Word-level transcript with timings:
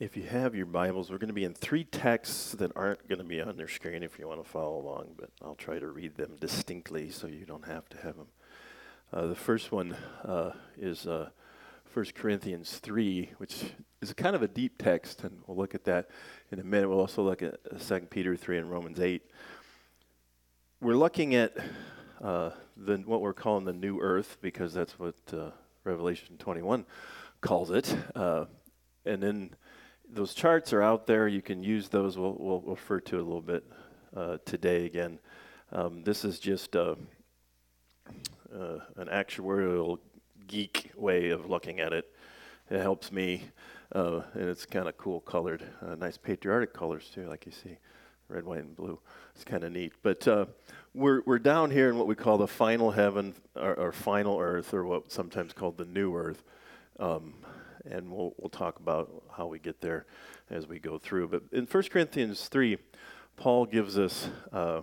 If 0.00 0.16
you 0.16 0.22
have 0.22 0.54
your 0.54 0.66
Bibles, 0.66 1.10
we're 1.10 1.18
going 1.18 1.26
to 1.26 1.34
be 1.34 1.42
in 1.42 1.54
three 1.54 1.82
texts 1.82 2.52
that 2.52 2.70
aren't 2.76 3.08
going 3.08 3.18
to 3.18 3.24
be 3.24 3.40
on 3.40 3.58
your 3.58 3.66
screen 3.66 4.04
if 4.04 4.16
you 4.16 4.28
want 4.28 4.40
to 4.40 4.48
follow 4.48 4.78
along, 4.78 5.16
but 5.18 5.30
I'll 5.42 5.56
try 5.56 5.80
to 5.80 5.88
read 5.88 6.14
them 6.14 6.36
distinctly 6.38 7.10
so 7.10 7.26
you 7.26 7.44
don't 7.44 7.66
have 7.66 7.88
to 7.88 7.96
have 7.96 8.16
them. 8.16 8.28
Uh, 9.12 9.26
the 9.26 9.34
first 9.34 9.72
one 9.72 9.96
uh, 10.24 10.52
is 10.76 11.08
uh, 11.08 11.30
1 11.94 12.06
Corinthians 12.14 12.78
3, 12.78 13.32
which 13.38 13.72
is 14.00 14.12
kind 14.12 14.36
of 14.36 14.42
a 14.42 14.46
deep 14.46 14.78
text, 14.78 15.24
and 15.24 15.40
we'll 15.48 15.56
look 15.56 15.74
at 15.74 15.82
that 15.86 16.10
in 16.52 16.60
a 16.60 16.64
minute. 16.64 16.88
We'll 16.88 17.00
also 17.00 17.24
look 17.24 17.42
at 17.42 17.58
2 17.84 17.94
uh, 17.96 18.00
Peter 18.08 18.36
3 18.36 18.58
and 18.58 18.70
Romans 18.70 19.00
8. 19.00 19.20
We're 20.80 20.94
looking 20.94 21.34
at 21.34 21.56
uh, 22.22 22.50
the, 22.76 22.98
what 22.98 23.20
we're 23.20 23.32
calling 23.32 23.64
the 23.64 23.72
new 23.72 23.98
earth, 24.00 24.36
because 24.40 24.72
that's 24.72 24.96
what 24.96 25.16
uh, 25.32 25.50
Revelation 25.82 26.36
21 26.38 26.86
calls 27.40 27.72
it. 27.72 27.96
and 28.14 29.22
then 29.22 29.50
those 30.10 30.34
charts 30.34 30.72
are 30.72 30.82
out 30.82 31.06
there. 31.06 31.28
You 31.28 31.42
can 31.42 31.62
use 31.62 31.88
those. 31.88 32.16
We'll, 32.16 32.36
we'll 32.38 32.60
refer 32.62 33.00
to 33.00 33.16
it 33.16 33.20
a 33.20 33.24
little 33.24 33.42
bit 33.42 33.64
uh, 34.16 34.38
today 34.44 34.86
again. 34.86 35.18
Um, 35.72 36.02
this 36.02 36.24
is 36.24 36.38
just 36.38 36.74
uh, 36.76 36.94
uh, 38.54 38.78
an 38.96 39.08
actuarial 39.08 39.98
geek 40.46 40.90
way 40.96 41.30
of 41.30 41.48
looking 41.48 41.80
at 41.80 41.92
it. 41.92 42.06
It 42.70 42.80
helps 42.80 43.12
me, 43.12 43.44
uh, 43.94 44.22
and 44.34 44.48
it's 44.48 44.66
kind 44.66 44.88
of 44.88 44.96
cool 44.96 45.20
colored. 45.20 45.62
Uh, 45.82 45.94
nice 45.94 46.16
patriotic 46.16 46.72
colors, 46.72 47.10
too, 47.14 47.28
like 47.28 47.46
you 47.46 47.52
see 47.52 47.78
red, 48.28 48.44
white, 48.44 48.60
and 48.60 48.76
blue. 48.76 48.98
It's 49.34 49.44
kind 49.44 49.64
of 49.64 49.72
neat. 49.72 49.92
But 50.02 50.26
we're, 50.94 51.22
we're 51.26 51.38
down 51.38 51.70
here 51.70 51.88
in 51.90 51.96
what 51.96 52.06
we 52.06 52.14
call 52.14 52.38
the 52.38 52.48
final 52.48 52.90
heaven 52.90 53.34
or, 53.54 53.74
or, 53.74 53.92
final 53.92 54.38
earth, 54.38 54.74
or 54.74 54.84
what 54.84 55.12
sometimes 55.12 55.52
called 55.52 55.78
the 55.78 55.84
new 55.84 56.14
earth. 56.14 56.42
Um, 56.98 57.34
and 57.90 58.10
we'll, 58.10 58.34
we'll 58.38 58.50
talk 58.50 58.78
about 58.78 59.22
how 59.36 59.46
we 59.46 59.58
get 59.58 59.80
there 59.80 60.06
as 60.50 60.66
we 60.66 60.78
go 60.78 60.98
through. 60.98 61.28
But 61.28 61.42
in 61.52 61.66
1 61.66 61.82
Corinthians 61.84 62.48
3, 62.48 62.78
Paul 63.36 63.66
gives 63.66 63.98
us 63.98 64.28
uh, 64.52 64.82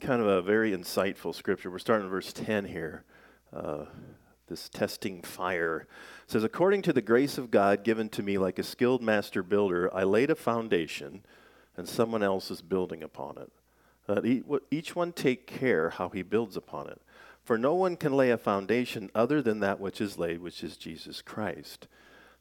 kind 0.00 0.20
of 0.20 0.26
a 0.26 0.42
very 0.42 0.72
insightful 0.72 1.34
scripture. 1.34 1.70
We're 1.70 1.78
starting 1.78 2.06
in 2.06 2.10
verse 2.10 2.32
10 2.32 2.66
here. 2.66 3.04
Uh, 3.52 3.84
this 4.48 4.68
testing 4.68 5.22
fire 5.22 5.86
it 6.24 6.30
says, 6.30 6.44
According 6.44 6.82
to 6.82 6.92
the 6.92 7.02
grace 7.02 7.38
of 7.38 7.50
God 7.50 7.84
given 7.84 8.08
to 8.10 8.22
me 8.22 8.38
like 8.38 8.58
a 8.58 8.62
skilled 8.62 9.02
master 9.02 9.42
builder, 9.42 9.94
I 9.94 10.04
laid 10.04 10.30
a 10.30 10.34
foundation, 10.34 11.24
and 11.76 11.88
someone 11.88 12.22
else 12.22 12.50
is 12.50 12.62
building 12.62 13.02
upon 13.02 13.38
it. 13.38 13.52
Uh, 14.08 14.60
each 14.70 14.96
one 14.96 15.12
take 15.12 15.46
care 15.46 15.90
how 15.90 16.08
he 16.08 16.22
builds 16.22 16.56
upon 16.56 16.88
it. 16.88 17.00
For 17.44 17.58
no 17.58 17.74
one 17.74 17.96
can 17.96 18.12
lay 18.12 18.30
a 18.30 18.38
foundation 18.38 19.10
other 19.14 19.42
than 19.42 19.60
that 19.60 19.80
which 19.80 20.00
is 20.00 20.18
laid, 20.18 20.40
which 20.40 20.62
is 20.62 20.76
Jesus 20.76 21.22
Christ. 21.22 21.88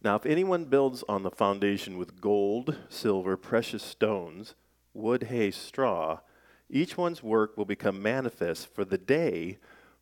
Now, 0.03 0.15
if 0.15 0.25
anyone 0.25 0.65
builds 0.65 1.03
on 1.09 1.23
the 1.23 1.31
foundation 1.31 1.97
with 1.97 2.21
gold, 2.21 2.75
silver, 2.89 3.37
precious 3.37 3.83
stones, 3.83 4.55
wood, 4.93 5.23
hay, 5.23 5.51
straw, 5.51 6.19
each 6.69 6.97
one's 6.97 7.21
work 7.21 7.57
will 7.57 7.65
become 7.65 8.01
manifest, 8.01 8.73
for 8.73 8.85
the 8.85 8.97
day 8.97 9.57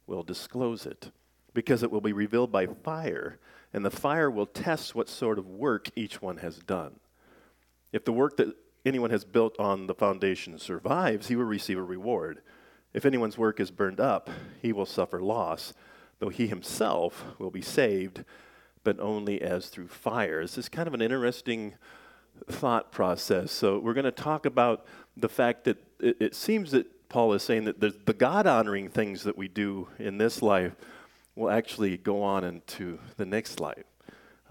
will 0.05 0.23
disclose 0.23 0.85
it, 0.85 1.11
because 1.53 1.83
it 1.83 1.91
will 1.91 2.01
be 2.01 2.13
revealed 2.13 2.51
by 2.51 2.65
fire, 2.65 3.39
and 3.73 3.85
the 3.85 3.91
fire 3.91 4.29
will 4.29 4.45
test 4.45 4.95
what 4.95 5.09
sort 5.09 5.39
of 5.39 5.47
work 5.47 5.89
each 5.95 6.21
one 6.21 6.37
has 6.37 6.57
done. 6.59 6.99
If 7.91 8.05
the 8.05 8.13
work 8.13 8.37
that 8.37 8.55
anyone 8.85 9.09
has 9.09 9.25
built 9.25 9.59
on 9.59 9.87
the 9.87 9.95
foundation 9.95 10.57
survives, 10.59 11.27
he 11.27 11.35
will 11.35 11.45
receive 11.45 11.77
a 11.77 11.83
reward. 11.83 12.41
If 12.93 13.05
anyone's 13.05 13.37
work 13.37 13.59
is 13.59 13.71
burned 13.71 13.99
up, 13.99 14.29
he 14.61 14.73
will 14.73 14.85
suffer 14.85 15.21
loss, 15.21 15.73
though 16.19 16.29
he 16.29 16.47
himself 16.47 17.23
will 17.37 17.51
be 17.51 17.61
saved, 17.61 18.23
but 18.83 18.99
only 18.99 19.41
as 19.41 19.67
through 19.67 19.89
fire. 19.89 20.41
This 20.41 20.57
is 20.57 20.69
kind 20.69 20.87
of 20.87 20.93
an 20.93 21.01
interesting 21.01 21.75
thought 22.49 22.91
process. 22.91 23.51
So, 23.51 23.79
we're 23.79 23.93
going 23.93 24.05
to 24.05 24.11
talk 24.11 24.45
about 24.45 24.85
the 25.15 25.29
fact 25.29 25.65
that 25.65 25.77
it, 25.99 26.17
it 26.19 26.35
seems 26.35 26.71
that 26.71 27.09
Paul 27.09 27.33
is 27.33 27.43
saying 27.43 27.65
that 27.65 27.79
the 27.79 28.13
God 28.13 28.45
honoring 28.47 28.89
things 28.89 29.23
that 29.23 29.37
we 29.37 29.47
do 29.47 29.87
in 29.97 30.17
this 30.17 30.41
life 30.41 30.75
will 31.35 31.49
actually 31.49 31.97
go 31.97 32.21
on 32.21 32.43
into 32.43 32.99
the 33.17 33.25
next 33.25 33.59
life. 33.59 33.85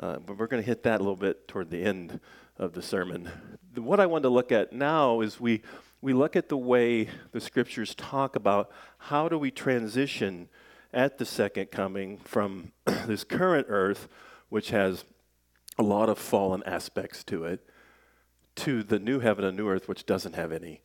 Uh, 0.01 0.19
but 0.19 0.39
we're 0.39 0.47
going 0.47 0.63
to 0.63 0.67
hit 0.67 0.83
that 0.85 0.97
a 0.97 1.03
little 1.03 1.17
bit 1.17 1.47
toward 1.49 1.71
the 1.71 1.83
end 1.83 2.19
of 2.57 2.73
the 2.73 2.83
sermon. 2.83 3.31
What 3.77 4.01
I 4.01 4.07
want 4.07 4.23
to 4.23 4.29
look 4.29 4.51
at 4.51 4.73
now 4.73 5.21
is 5.21 5.41
we 5.41 5.63
we 6.01 6.13
look 6.13 6.37
at 6.37 6.49
the 6.49 6.57
way 6.57 7.09
the 7.33 7.41
scriptures 7.41 7.95
talk 7.95 8.37
about 8.37 8.71
how 8.99 9.29
do 9.29 9.39
we 9.39 9.51
transition 9.51 10.49
at 10.93 11.19
the 11.19 11.25
second 11.25 11.71
coming 11.71 12.19
from 12.19 12.73
this 13.07 13.25
current 13.25 13.67
earth, 13.69 14.09
which 14.49 14.71
has 14.71 15.05
a 15.79 15.83
lot 15.83 16.09
of 16.09 16.19
fallen 16.19 16.63
aspects 16.65 17.23
to 17.25 17.45
it, 17.45 17.61
to 18.57 18.83
the 18.83 18.99
new 18.99 19.21
heaven 19.21 19.45
and 19.45 19.57
new 19.57 19.69
earth, 19.69 19.89
which 19.89 20.07
doesn't 20.07 20.35
have 20.35 20.53
any 20.53 20.81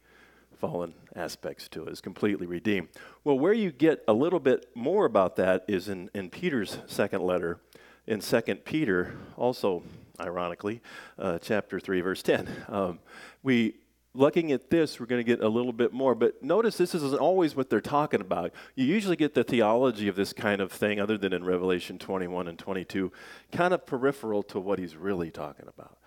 fallen 0.57 0.93
aspects 1.15 1.67
to 1.67 1.83
it, 1.83 1.91
is 1.91 2.01
completely 2.01 2.45
redeemed. 2.45 2.87
Well, 3.23 3.37
where 3.37 3.53
you 3.53 3.71
get 3.71 4.03
a 4.07 4.13
little 4.13 4.39
bit 4.39 4.67
more 4.75 5.05
about 5.05 5.35
that 5.37 5.65
is 5.67 5.89
in, 5.89 6.09
in 6.13 6.29
Peter's 6.29 6.77
second 6.87 7.23
letter, 7.23 7.59
in 8.05 8.21
Second 8.21 8.65
Peter, 8.65 9.15
also 9.37 9.83
ironically, 10.19 10.81
uh, 11.17 11.39
chapter 11.39 11.79
3, 11.79 12.01
verse 12.01 12.21
10. 12.21 12.47
Um, 12.67 12.99
we 13.41 13.75
looking 14.15 14.51
at 14.51 14.69
this, 14.69 14.99
we're 14.99 15.05
going 15.05 15.19
to 15.19 15.23
get 15.23 15.43
a 15.43 15.47
little 15.47 15.73
bit 15.73 15.91
more. 15.91 16.15
But 16.15 16.43
notice 16.43 16.77
this 16.77 16.93
isn't 16.95 17.19
always 17.19 17.55
what 17.55 17.69
they're 17.69 17.81
talking 17.81 18.21
about. 18.21 18.51
You 18.75 18.85
usually 18.85 19.15
get 19.15 19.33
the 19.33 19.43
theology 19.43 20.07
of 20.07 20.15
this 20.15 20.33
kind 20.33 20.61
of 20.61 20.71
thing, 20.71 20.99
other 20.99 21.17
than 21.17 21.33
in 21.33 21.43
Revelation 21.43 21.97
21 21.97 22.47
and 22.47 22.57
22, 22.57 23.11
kind 23.51 23.73
of 23.73 23.85
peripheral 23.85 24.43
to 24.43 24.59
what 24.59 24.79
he's 24.79 24.95
really 24.95 25.31
talking 25.31 25.67
about. 25.67 25.97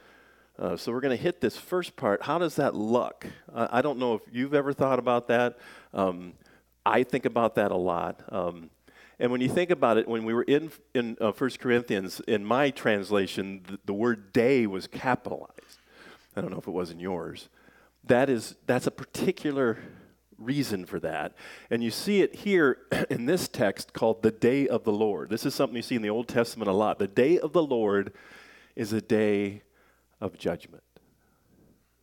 Uh, 0.59 0.77
so 0.77 0.91
we're 0.91 1.01
going 1.01 1.17
to 1.17 1.23
hit 1.23 1.41
this 1.41 1.57
first 1.57 1.97
part. 1.97 2.23
How 2.23 2.39
does 2.39 2.57
that 2.57 2.75
look? 2.75 3.27
I, 3.55 3.83
don't 3.83 3.99
know 3.99 4.15
if 4.15 4.23
you've 4.33 4.55
ever 4.55 4.73
thought 4.73 4.99
about 4.99 5.29
that. 5.29 5.59
Um, 5.93 6.33
I 6.85 7.03
think 7.03 7.27
about 7.27 7.57
that 7.57 7.73
a 7.73 7.77
lot. 7.77 8.23
Um, 8.31 8.71
and 9.19 9.31
when 9.31 9.41
you 9.41 9.49
think 9.49 9.71
about 9.71 9.99
it, 9.99 10.09
when 10.09 10.25
we 10.25 10.33
were 10.33 10.43
in 10.43 10.71
in 10.95 11.17
uh, 11.21 11.33
1 11.33 11.51
Corinthians, 11.59 12.21
in 12.29 12.45
my 12.45 12.71
translation, 12.71 13.63
the, 13.67 13.79
the 13.87 13.93
word 13.95 14.33
day 14.33 14.67
was 14.67 14.87
capitalized. 14.87 15.81
I 16.35 16.41
don't 16.43 16.51
know 16.51 16.59
if 16.59 16.67
it 16.67 16.73
was 16.73 16.91
in 16.91 17.01
yours 17.01 17.49
that 18.07 18.31
is 18.31 18.57
that's 18.67 18.87
a 18.87 18.91
particular 18.91 19.79
reason 20.39 20.85
for 20.85 21.01
that. 21.01 21.35
And 21.71 21.83
you 21.83 21.91
see 21.91 22.21
it 22.23 22.35
here 22.35 22.79
in 23.11 23.27
this 23.27 23.49
text 23.49 23.93
called 23.93 24.23
the 24.23 24.31
day 24.31 24.69
of 24.69 24.85
the 24.85 24.93
Lord. 24.93 25.31
This 25.31 25.47
is 25.47 25.55
something 25.55 25.77
you 25.77 25.83
see 25.83 25.97
in 25.97 26.03
the 26.03 26.11
Old 26.11 26.29
Testament 26.29 26.69
a 26.69 26.75
lot. 26.75 26.99
The 26.99 27.09
day 27.09 27.39
of 27.39 27.53
the 27.53 27.63
Lord 27.63 28.13
is 28.75 28.93
a 28.93 29.01
day 29.01 29.63
of 30.21 30.39
judgment. 30.39 30.83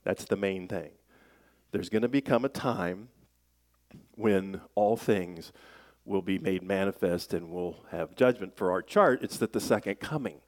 That's 0.04 0.26
the 0.26 0.36
main 0.36 0.68
thing. 0.68 0.92
There's 1.72 1.90
going 1.90 2.02
to 2.02 2.10
become 2.10 2.46
a 2.46 2.50
time 2.50 3.10
when 4.16 4.62
all 4.76 4.98
things 4.98 5.52
will 6.06 6.22
be 6.22 6.38
made 6.38 6.62
manifest 6.62 7.34
and 7.34 7.50
we'll 7.50 7.78
have 7.92 8.16
judgment. 8.16 8.56
For 8.58 8.72
our 8.72 8.82
chart, 8.82 9.24
it's 9.24 9.38
that 9.38 9.54
the 9.54 9.62
second 9.62 10.00
coming 10.00 10.42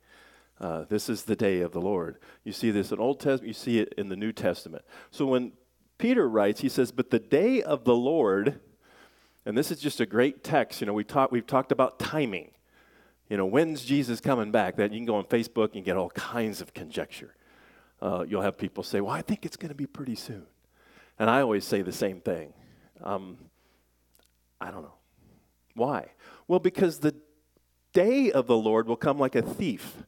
uh, 0.59 0.85
this 0.89 1.09
is 1.09 1.23
the 1.23 1.35
day 1.35 1.61
of 1.61 1.71
the 1.71 1.81
Lord. 1.81 2.17
You 2.43 2.51
see 2.51 2.71
this 2.71 2.91
in 2.91 2.99
Old 2.99 3.19
Testament, 3.19 3.47
you 3.47 3.53
see 3.53 3.79
it 3.79 3.93
in 3.97 4.09
the 4.09 4.15
New 4.15 4.31
Testament. 4.31 4.85
So 5.11 5.25
when 5.25 5.51
Peter 5.97 6.27
writes, 6.27 6.61
he 6.61 6.69
says, 6.69 6.91
But 6.91 7.09
the 7.09 7.19
day 7.19 7.61
of 7.61 7.83
the 7.83 7.95
Lord, 7.95 8.59
and 9.45 9.57
this 9.57 9.71
is 9.71 9.79
just 9.79 9.99
a 9.99 10.05
great 10.05 10.43
text. 10.43 10.81
You 10.81 10.87
know, 10.87 10.93
we 10.93 11.03
talk, 11.03 11.31
we've 11.31 11.45
talked 11.45 11.71
about 11.71 11.99
timing. 11.99 12.51
You 13.29 13.37
know, 13.37 13.45
when's 13.45 13.83
Jesus 13.83 14.21
coming 14.21 14.51
back? 14.51 14.77
That 14.77 14.91
you 14.91 14.99
can 14.99 15.05
go 15.05 15.15
on 15.15 15.25
Facebook 15.25 15.75
and 15.75 15.83
get 15.83 15.97
all 15.97 16.09
kinds 16.11 16.61
of 16.61 16.73
conjecture. 16.73 17.35
Uh, 18.01 18.25
you'll 18.27 18.41
have 18.41 18.57
people 18.57 18.83
say, 18.83 19.01
Well, 19.01 19.13
I 19.13 19.21
think 19.21 19.45
it's 19.45 19.57
going 19.57 19.69
to 19.69 19.75
be 19.75 19.87
pretty 19.87 20.15
soon. 20.15 20.45
And 21.17 21.29
I 21.29 21.41
always 21.41 21.65
say 21.65 21.81
the 21.81 21.91
same 21.91 22.21
thing. 22.21 22.53
Um, 23.03 23.37
I 24.59 24.71
don't 24.71 24.83
know. 24.83 24.95
Why? 25.75 26.11
Well, 26.47 26.59
because 26.59 26.99
the 26.99 27.15
day 27.93 28.31
of 28.31 28.47
the 28.47 28.57
Lord 28.57 28.87
will 28.87 28.95
come 28.95 29.17
like 29.17 29.35
a 29.35 29.41
thief. 29.41 30.03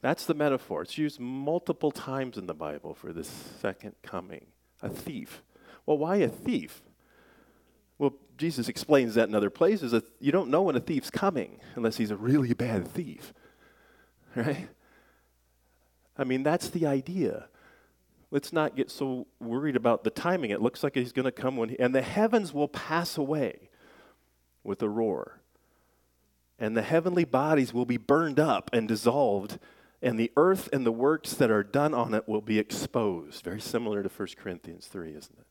That's 0.00 0.26
the 0.26 0.34
metaphor. 0.34 0.82
It's 0.82 0.96
used 0.96 1.18
multiple 1.18 1.90
times 1.90 2.38
in 2.38 2.46
the 2.46 2.54
Bible 2.54 2.94
for 2.94 3.12
this 3.12 3.28
second 3.60 3.94
coming. 4.02 4.46
A 4.80 4.88
thief. 4.88 5.42
Well, 5.86 5.98
why 5.98 6.16
a 6.16 6.28
thief? 6.28 6.82
Well, 7.98 8.14
Jesus 8.36 8.68
explains 8.68 9.16
that 9.16 9.28
in 9.28 9.34
other 9.34 9.50
places. 9.50 10.00
You 10.20 10.30
don't 10.30 10.50
know 10.50 10.62
when 10.62 10.76
a 10.76 10.80
thief's 10.80 11.10
coming 11.10 11.60
unless 11.74 11.96
he's 11.96 12.12
a 12.12 12.16
really 12.16 12.54
bad 12.54 12.86
thief. 12.86 13.32
Right? 14.36 14.68
I 16.18 16.24
mean, 16.24 16.42
that's 16.42 16.68
the 16.68 16.84
idea. 16.86 17.48
Let's 18.30 18.52
not 18.52 18.76
get 18.76 18.90
so 18.90 19.26
worried 19.40 19.74
about 19.74 20.04
the 20.04 20.10
timing. 20.10 20.50
It 20.50 20.60
looks 20.60 20.82
like 20.82 20.94
he's 20.94 21.12
going 21.12 21.24
to 21.24 21.32
come 21.32 21.56
when, 21.56 21.70
he, 21.70 21.78
and 21.78 21.94
the 21.94 22.02
heavens 22.02 22.52
will 22.52 22.68
pass 22.68 23.16
away 23.16 23.70
with 24.62 24.82
a 24.82 24.88
roar. 24.88 25.40
And 26.58 26.76
the 26.76 26.82
heavenly 26.82 27.24
bodies 27.24 27.72
will 27.72 27.86
be 27.86 27.96
burned 27.96 28.38
up 28.38 28.68
and 28.72 28.86
dissolved 28.86 29.58
and 30.00 30.18
the 30.18 30.30
earth 30.36 30.68
and 30.72 30.86
the 30.86 30.92
works 30.92 31.34
that 31.34 31.50
are 31.50 31.64
done 31.64 31.94
on 31.94 32.14
it 32.14 32.28
will 32.28 32.40
be 32.40 32.58
exposed. 32.58 33.44
Very 33.44 33.60
similar 33.60 34.02
to 34.02 34.08
1 34.08 34.28
Corinthians 34.36 34.86
3, 34.86 35.10
isn't 35.10 35.38
it? 35.38 35.46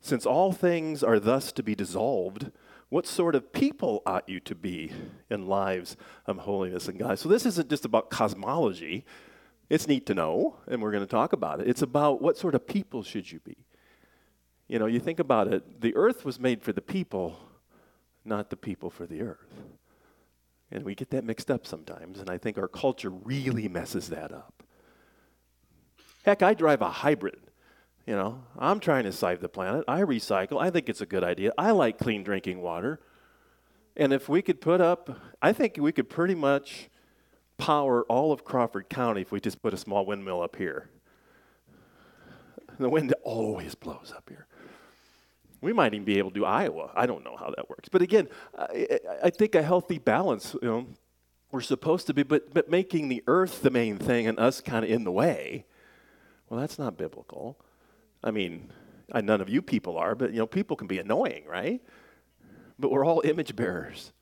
Since 0.00 0.26
all 0.26 0.52
things 0.52 1.02
are 1.02 1.18
thus 1.18 1.52
to 1.52 1.62
be 1.62 1.74
dissolved, 1.74 2.50
what 2.88 3.06
sort 3.06 3.34
of 3.34 3.52
people 3.52 4.02
ought 4.04 4.28
you 4.28 4.40
to 4.40 4.54
be 4.54 4.92
in 5.30 5.46
lives 5.46 5.96
of 6.26 6.38
holiness 6.38 6.88
and 6.88 6.98
God? 6.98 7.18
So 7.18 7.28
this 7.28 7.46
isn't 7.46 7.70
just 7.70 7.84
about 7.84 8.10
cosmology. 8.10 9.04
It's 9.68 9.86
neat 9.86 10.06
to 10.06 10.14
know, 10.14 10.56
and 10.66 10.82
we're 10.82 10.90
going 10.90 11.04
to 11.04 11.10
talk 11.10 11.32
about 11.32 11.60
it. 11.60 11.68
It's 11.68 11.82
about 11.82 12.20
what 12.20 12.36
sort 12.36 12.54
of 12.54 12.66
people 12.66 13.02
should 13.02 13.30
you 13.30 13.40
be. 13.40 13.56
You 14.68 14.78
know, 14.78 14.86
you 14.86 15.00
think 15.00 15.18
about 15.18 15.48
it, 15.48 15.80
the 15.80 15.94
earth 15.96 16.24
was 16.24 16.40
made 16.40 16.62
for 16.62 16.72
the 16.72 16.80
people, 16.80 17.38
not 18.24 18.50
the 18.50 18.56
people 18.56 18.90
for 18.90 19.06
the 19.06 19.22
earth. 19.22 19.62
And 20.72 20.84
we 20.84 20.94
get 20.94 21.10
that 21.10 21.24
mixed 21.24 21.50
up 21.50 21.66
sometimes, 21.66 22.20
and 22.20 22.30
I 22.30 22.38
think 22.38 22.56
our 22.56 22.68
culture 22.68 23.10
really 23.10 23.66
messes 23.68 24.08
that 24.10 24.32
up. 24.32 24.62
Heck, 26.24 26.42
I 26.42 26.54
drive 26.54 26.82
a 26.82 26.90
hybrid. 26.90 27.40
You 28.06 28.14
know, 28.14 28.42
I'm 28.58 28.80
trying 28.80 29.04
to 29.04 29.12
save 29.12 29.40
the 29.40 29.48
planet. 29.48 29.84
I 29.86 30.00
recycle. 30.00 30.60
I 30.60 30.70
think 30.70 30.88
it's 30.88 31.00
a 31.00 31.06
good 31.06 31.24
idea. 31.24 31.52
I 31.58 31.70
like 31.72 31.98
clean 31.98 32.22
drinking 32.22 32.60
water. 32.60 33.00
And 33.96 34.12
if 34.12 34.28
we 34.28 34.42
could 34.42 34.60
put 34.60 34.80
up, 34.80 35.18
I 35.42 35.52
think 35.52 35.76
we 35.78 35.92
could 35.92 36.08
pretty 36.08 36.34
much 36.34 36.88
power 37.58 38.04
all 38.04 38.32
of 38.32 38.44
Crawford 38.44 38.88
County 38.88 39.20
if 39.20 39.32
we 39.32 39.40
just 39.40 39.60
put 39.62 39.74
a 39.74 39.76
small 39.76 40.06
windmill 40.06 40.40
up 40.40 40.56
here. 40.56 40.90
The 42.78 42.88
wind 42.88 43.12
always 43.22 43.74
blows 43.74 44.12
up 44.16 44.28
here. 44.28 44.46
We 45.60 45.72
might 45.72 45.92
even 45.92 46.04
be 46.04 46.18
able 46.18 46.30
to 46.30 46.34
do 46.34 46.44
Iowa. 46.44 46.90
I 46.94 47.06
don't 47.06 47.24
know 47.24 47.36
how 47.36 47.52
that 47.56 47.68
works. 47.68 47.88
But 47.90 48.02
again, 48.02 48.28
I, 48.58 48.98
I 49.24 49.30
think 49.30 49.54
a 49.54 49.62
healthy 49.62 49.98
balance, 49.98 50.54
you 50.62 50.68
know, 50.68 50.86
we're 51.52 51.60
supposed 51.60 52.06
to 52.06 52.14
be, 52.14 52.22
but, 52.22 52.54
but 52.54 52.70
making 52.70 53.08
the 53.08 53.22
earth 53.26 53.62
the 53.62 53.70
main 53.70 53.98
thing 53.98 54.26
and 54.26 54.38
us 54.38 54.60
kind 54.60 54.84
of 54.84 54.90
in 54.90 55.04
the 55.04 55.10
way, 55.10 55.66
well, 56.48 56.60
that's 56.60 56.78
not 56.78 56.96
biblical. 56.96 57.58
I 58.22 58.30
mean, 58.30 58.72
I, 59.12 59.20
none 59.20 59.40
of 59.40 59.48
you 59.48 59.62
people 59.62 59.98
are, 59.98 60.14
but 60.14 60.32
you 60.32 60.38
know, 60.38 60.46
people 60.46 60.76
can 60.76 60.86
be 60.86 60.98
annoying, 60.98 61.44
right? 61.46 61.80
But 62.78 62.90
we're 62.90 63.04
all 63.04 63.20
image 63.24 63.56
bearers. 63.56 64.12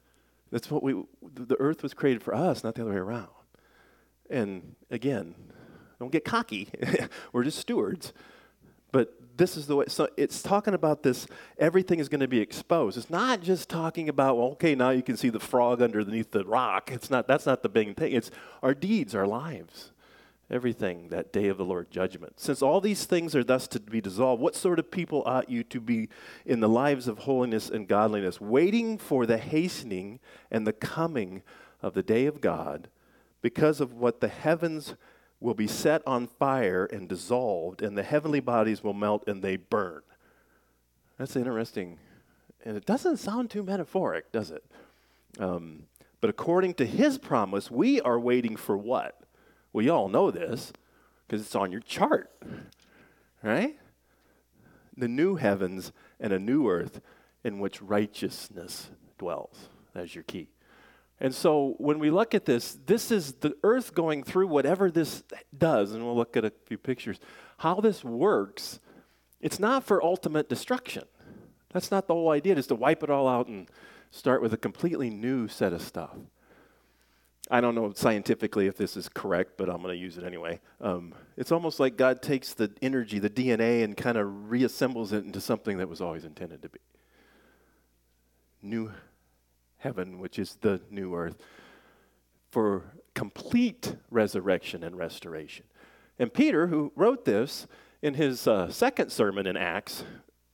That's 0.51 0.71
what 0.71 0.83
we. 0.83 0.95
The 1.23 1.57
earth 1.61 1.83
was 1.83 1.95
created 1.95 2.23
for 2.23 2.35
us, 2.35 2.65
not 2.65 2.75
the 2.75 2.83
other 2.83 2.93
way 2.93 2.97
around. 2.97 3.29
And 4.31 4.75
again, 4.91 5.35
don't 5.99 6.11
get 6.11 6.25
cocky. 6.25 6.71
we're 7.33 7.45
just 7.45 7.59
stewards. 7.59 8.13
This 9.39 9.57
is 9.57 9.67
the 9.67 9.77
way. 9.77 9.87
So 9.89 10.09
it's 10.17 10.43
talking 10.43 10.75
about 10.75 11.03
this. 11.03 11.27
Everything 11.59 12.01
is 12.01 12.09
going 12.09 12.21
to 12.21 12.29
be 12.29 12.41
exposed. 12.41 12.99
It's 12.99 13.09
not 13.09 13.41
just 13.41 13.69
talking 13.69 14.09
about 14.09 14.37
well, 14.37 14.49
okay, 14.49 14.75
now 14.75 14.91
you 14.91 15.03
can 15.03 15.17
see 15.17 15.31
the 15.31 15.41
frog 15.41 15.81
underneath 15.81 16.33
the 16.33 16.45
rock. 16.45 16.91
It's 16.93 17.09
not. 17.09 17.27
That's 17.27 17.47
not 17.47 17.63
the 17.63 17.69
big 17.69 17.97
thing. 17.97 18.13
It's 18.13 18.31
our 18.63 18.75
deeds, 18.75 19.15
our 19.15 19.27
lives 19.27 19.93
everything 20.51 21.09
that 21.09 21.33
day 21.33 21.49
of 21.49 21.59
the 21.59 21.65
Lord 21.65 21.91
judgment. 21.91 22.41
Since 22.41 22.63
all 22.63 22.81
these 22.81 23.05
things 23.05 23.37
are 23.37 23.45
thus 23.45 23.69
to 23.69 23.81
be 23.81 24.01
dissolved, 24.01 24.41
what 24.41 24.57
sort 24.57 24.79
of 24.79 24.91
people 24.91 25.23
ought 25.27 25.51
you 25.51 25.63
to 25.65 25.81
be 25.81 26.09
in 26.47 26.61
the 26.61 26.69
lives 26.69 27.07
of 27.07 27.19
holiness 27.19 27.69
and 27.69 27.87
godliness, 27.87 28.41
waiting 28.41 28.97
for 28.99 29.27
the 29.27 29.37
hastening 29.37 30.21
and 30.51 30.67
the 30.67 30.73
coming 30.73 31.43
of 31.83 31.95
the 31.95 32.03
day 32.03 32.27
of 32.27 32.41
God, 32.41 32.89
because 33.43 33.81
of 33.81 33.93
what 33.93 34.21
the 34.21 34.29
heavens 34.29 34.95
will 35.41 35.55
be 35.55 35.67
set 35.67 36.03
on 36.07 36.27
fire 36.27 36.85
and 36.87 37.09
dissolved, 37.09 37.83
and 37.83 37.97
the 37.97 38.03
heavenly 38.03 38.41
bodies 38.41 38.83
will 38.83 38.95
melt 38.95 39.25
and 39.27 39.43
they 39.43 39.57
burn. 39.57 40.03
That's 41.19 41.37
interesting. 41.37 41.99
And 42.65 42.77
it 42.77 42.87
doesn't 42.87 43.19
sound 43.19 43.51
too 43.51 43.63
metaphoric, 43.63 44.33
does 44.33 44.51
it? 44.51 44.65
Um, 45.39 45.85
but 46.21 46.31
according 46.31 46.75
to 46.75 46.87
his 46.87 47.19
promise, 47.19 47.71
we 47.71 48.01
are 48.01 48.19
waiting 48.19 48.57
for 48.57 48.77
what? 48.77 49.21
You 49.75 49.95
all 49.95 50.09
know 50.09 50.33
this 50.33 50.73
because 51.27 51.41
it's 51.41 51.55
on 51.55 51.71
your 51.71 51.83
chart, 51.83 52.33
right? 53.45 53.79
The 54.97 55.07
new 55.07 55.37
heavens 55.37 55.93
and 56.19 56.33
a 56.33 56.39
new 56.41 56.69
earth 56.69 57.01
in 57.45 57.61
which 57.61 57.81
righteousness 57.81 58.91
dwells. 59.19 59.69
That's 59.95 60.17
your 60.17 60.25
key. 60.25 60.49
And 61.21 61.35
so 61.35 61.75
when 61.79 61.99
we 61.99 62.11
look 62.11 62.35
at 62.35 62.45
this, 62.45 62.79
this 62.87 63.11
is 63.11 63.33
the 63.35 63.57
earth 63.65 63.95
going 63.95 64.23
through 64.23 64.47
whatever 64.47 64.91
this 64.91 65.25
does, 65.57 65.93
and 65.93 66.05
we'll 66.05 66.17
look 66.17 66.37
at 66.37 66.45
a 66.45 66.53
few 66.67 66.79
pictures. 66.79 67.19
How 67.59 67.81
this 67.81 68.05
works, 68.05 68.79
it's 69.41 69.59
not 69.59 69.85
for 69.85 70.03
ultimate 70.03 70.49
destruction. 70.49 71.05
That's 71.73 71.91
not 71.91 72.07
the 72.07 72.15
whole 72.15 72.31
idea, 72.31 72.55
is 72.57 72.69
to 72.69 72.77
wipe 72.77 73.03
it 73.03 73.11
all 73.11 73.29
out 73.29 73.49
and 73.49 73.69
start 74.11 74.43
with 74.43 74.53
a 74.53 74.57
completely 74.57 75.11
new 75.11 75.49
set 75.49 75.73
of 75.73 75.83
stuff. 75.83 76.17
I 77.51 77.61
don't 77.61 77.75
know 77.75 77.93
scientifically 77.95 78.67
if 78.67 78.77
this 78.77 78.97
is 78.97 79.09
correct, 79.09 79.53
but 79.57 79.69
I'm 79.69 79.83
going 79.83 79.95
to 79.95 80.01
use 80.01 80.19
it 80.19 80.25
anyway. 80.25 80.61
Um, 80.81 81.15
it's 81.37 81.51
almost 81.51 81.81
like 81.81 81.97
God 81.97 82.21
takes 82.21 82.53
the 82.53 82.71
energy, 82.83 83.19
the 83.19 83.31
DNA, 83.31 83.85
and 83.85 83.97
kind 83.97 84.19
of 84.19 84.27
reassembles 84.49 85.13
it 85.13 85.25
into 85.25 85.41
something 85.41 85.79
that 85.79 85.89
was 85.89 86.01
always 86.01 86.25
intended 86.25 86.63
to 86.63 86.69
be. 86.69 86.81
New 88.61 88.93
heaven, 89.79 90.19
which 90.19 90.39
is 90.39 90.59
the 90.61 90.81
new 90.91 91.15
earth, 91.15 91.39
for 92.51 92.85
complete 93.15 93.97
resurrection 94.11 94.83
and 94.85 94.97
restoration. 94.97 95.67
And 96.19 96.33
Peter, 96.33 96.67
who 96.69 96.93
wrote 96.97 97.25
this 97.25 97.67
in 98.03 98.15
his 98.15 98.47
uh, 98.47 98.71
second 98.71 99.11
sermon 99.11 99.47
in 99.47 99.57
Acts, 99.57 100.05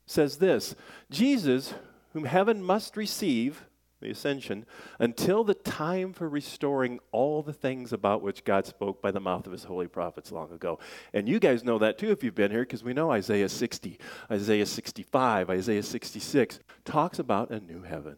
says 0.07 0.39
this 0.39 0.75
Jesus, 1.11 1.75
whom 2.13 2.25
heaven 2.25 2.63
must 2.63 2.97
receive, 2.97 3.65
the 4.01 4.11
ascension, 4.11 4.67
until 4.99 5.45
the 5.45 5.55
time 5.55 6.13
for 6.13 6.29
restoring 6.29 7.01
all 7.11 7.43
the 7.43 7.53
things 7.53 7.93
about 7.93 8.23
which 8.23 8.45
God 8.45 8.67
spoke 8.67 9.01
by 9.01 9.11
the 9.11 9.21
mouth 9.21 9.47
of 9.47 9.53
his 9.53 9.65
holy 9.65 9.89
prophets 9.89 10.31
long 10.31 10.53
ago. 10.53 10.79
And 11.15 11.29
you 11.29 11.39
guys 11.39 11.65
know 11.65 11.79
that 11.79 11.97
too 11.97 12.11
if 12.11 12.23
you've 12.23 12.35
been 12.35 12.51
here, 12.51 12.63
because 12.63 12.85
we 12.85 12.93
know 12.93 13.11
Isaiah 13.11 13.49
60, 13.49 13.99
Isaiah 14.31 14.67
65, 14.67 15.51
Isaiah 15.51 15.83
66 15.83 16.61
talks 16.85 17.19
about 17.19 17.51
a 17.51 17.61
new 17.61 17.83
heaven 17.83 18.17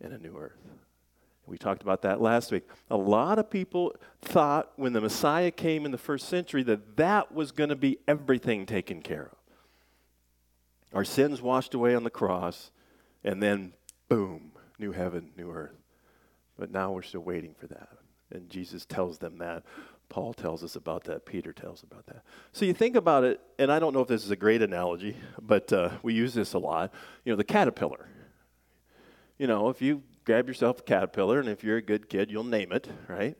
and 0.00 0.12
a 0.12 0.18
new 0.18 0.36
earth. 0.36 0.58
We 1.46 1.58
talked 1.58 1.82
about 1.82 2.02
that 2.02 2.20
last 2.20 2.50
week. 2.50 2.68
A 2.90 2.96
lot 2.96 3.38
of 3.38 3.48
people 3.48 3.94
thought 4.20 4.72
when 4.76 4.92
the 4.92 5.00
Messiah 5.00 5.52
came 5.52 5.84
in 5.84 5.92
the 5.92 5.98
first 5.98 6.28
century 6.28 6.64
that 6.64 6.96
that 6.96 7.32
was 7.32 7.52
going 7.52 7.70
to 7.70 7.76
be 7.76 7.98
everything 8.08 8.66
taken 8.66 9.00
care 9.00 9.30
of. 9.30 9.38
Our 10.92 11.04
sins 11.04 11.40
washed 11.40 11.74
away 11.74 11.94
on 11.94 12.04
the 12.04 12.10
cross, 12.10 12.70
and 13.22 13.42
then 13.42 13.74
boom, 14.08 14.52
new 14.78 14.92
heaven, 14.92 15.30
new 15.36 15.50
earth. 15.50 15.76
But 16.58 16.70
now 16.70 16.92
we're 16.92 17.02
still 17.02 17.20
waiting 17.20 17.54
for 17.54 17.66
that. 17.68 17.90
And 18.32 18.50
Jesus 18.50 18.84
tells 18.84 19.18
them 19.18 19.38
that. 19.38 19.62
Paul 20.08 20.32
tells 20.34 20.64
us 20.64 20.76
about 20.76 21.04
that. 21.04 21.26
Peter 21.26 21.52
tells 21.52 21.82
about 21.82 22.06
that. 22.06 22.22
So 22.52 22.64
you 22.64 22.72
think 22.72 22.96
about 22.96 23.24
it, 23.24 23.40
and 23.58 23.70
I 23.70 23.78
don't 23.78 23.92
know 23.92 24.00
if 24.00 24.08
this 24.08 24.24
is 24.24 24.30
a 24.30 24.36
great 24.36 24.62
analogy, 24.62 25.16
but 25.40 25.72
uh, 25.72 25.90
we 26.02 26.14
use 26.14 26.34
this 26.34 26.54
a 26.54 26.58
lot. 26.58 26.92
You 27.24 27.32
know, 27.32 27.36
the 27.36 27.44
caterpillar. 27.44 28.08
You 29.38 29.46
know, 29.46 29.68
if 29.68 29.82
you 29.82 30.02
grab 30.24 30.48
yourself 30.48 30.78
a 30.78 30.82
caterpillar, 30.82 31.40
and 31.40 31.48
if 31.50 31.62
you're 31.62 31.76
a 31.76 31.82
good 31.82 32.08
kid, 32.08 32.30
you'll 32.30 32.42
name 32.42 32.72
it, 32.72 32.88
right? 33.06 33.36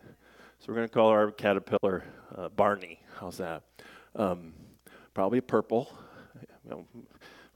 So 0.58 0.66
we're 0.68 0.74
going 0.74 0.88
to 0.88 0.92
call 0.92 1.08
our 1.08 1.30
caterpillar 1.30 2.04
uh, 2.36 2.50
Barney. 2.50 3.00
How's 3.18 3.38
that? 3.38 3.62
Um, 4.14 4.52
probably 5.14 5.40
purple. 5.40 5.90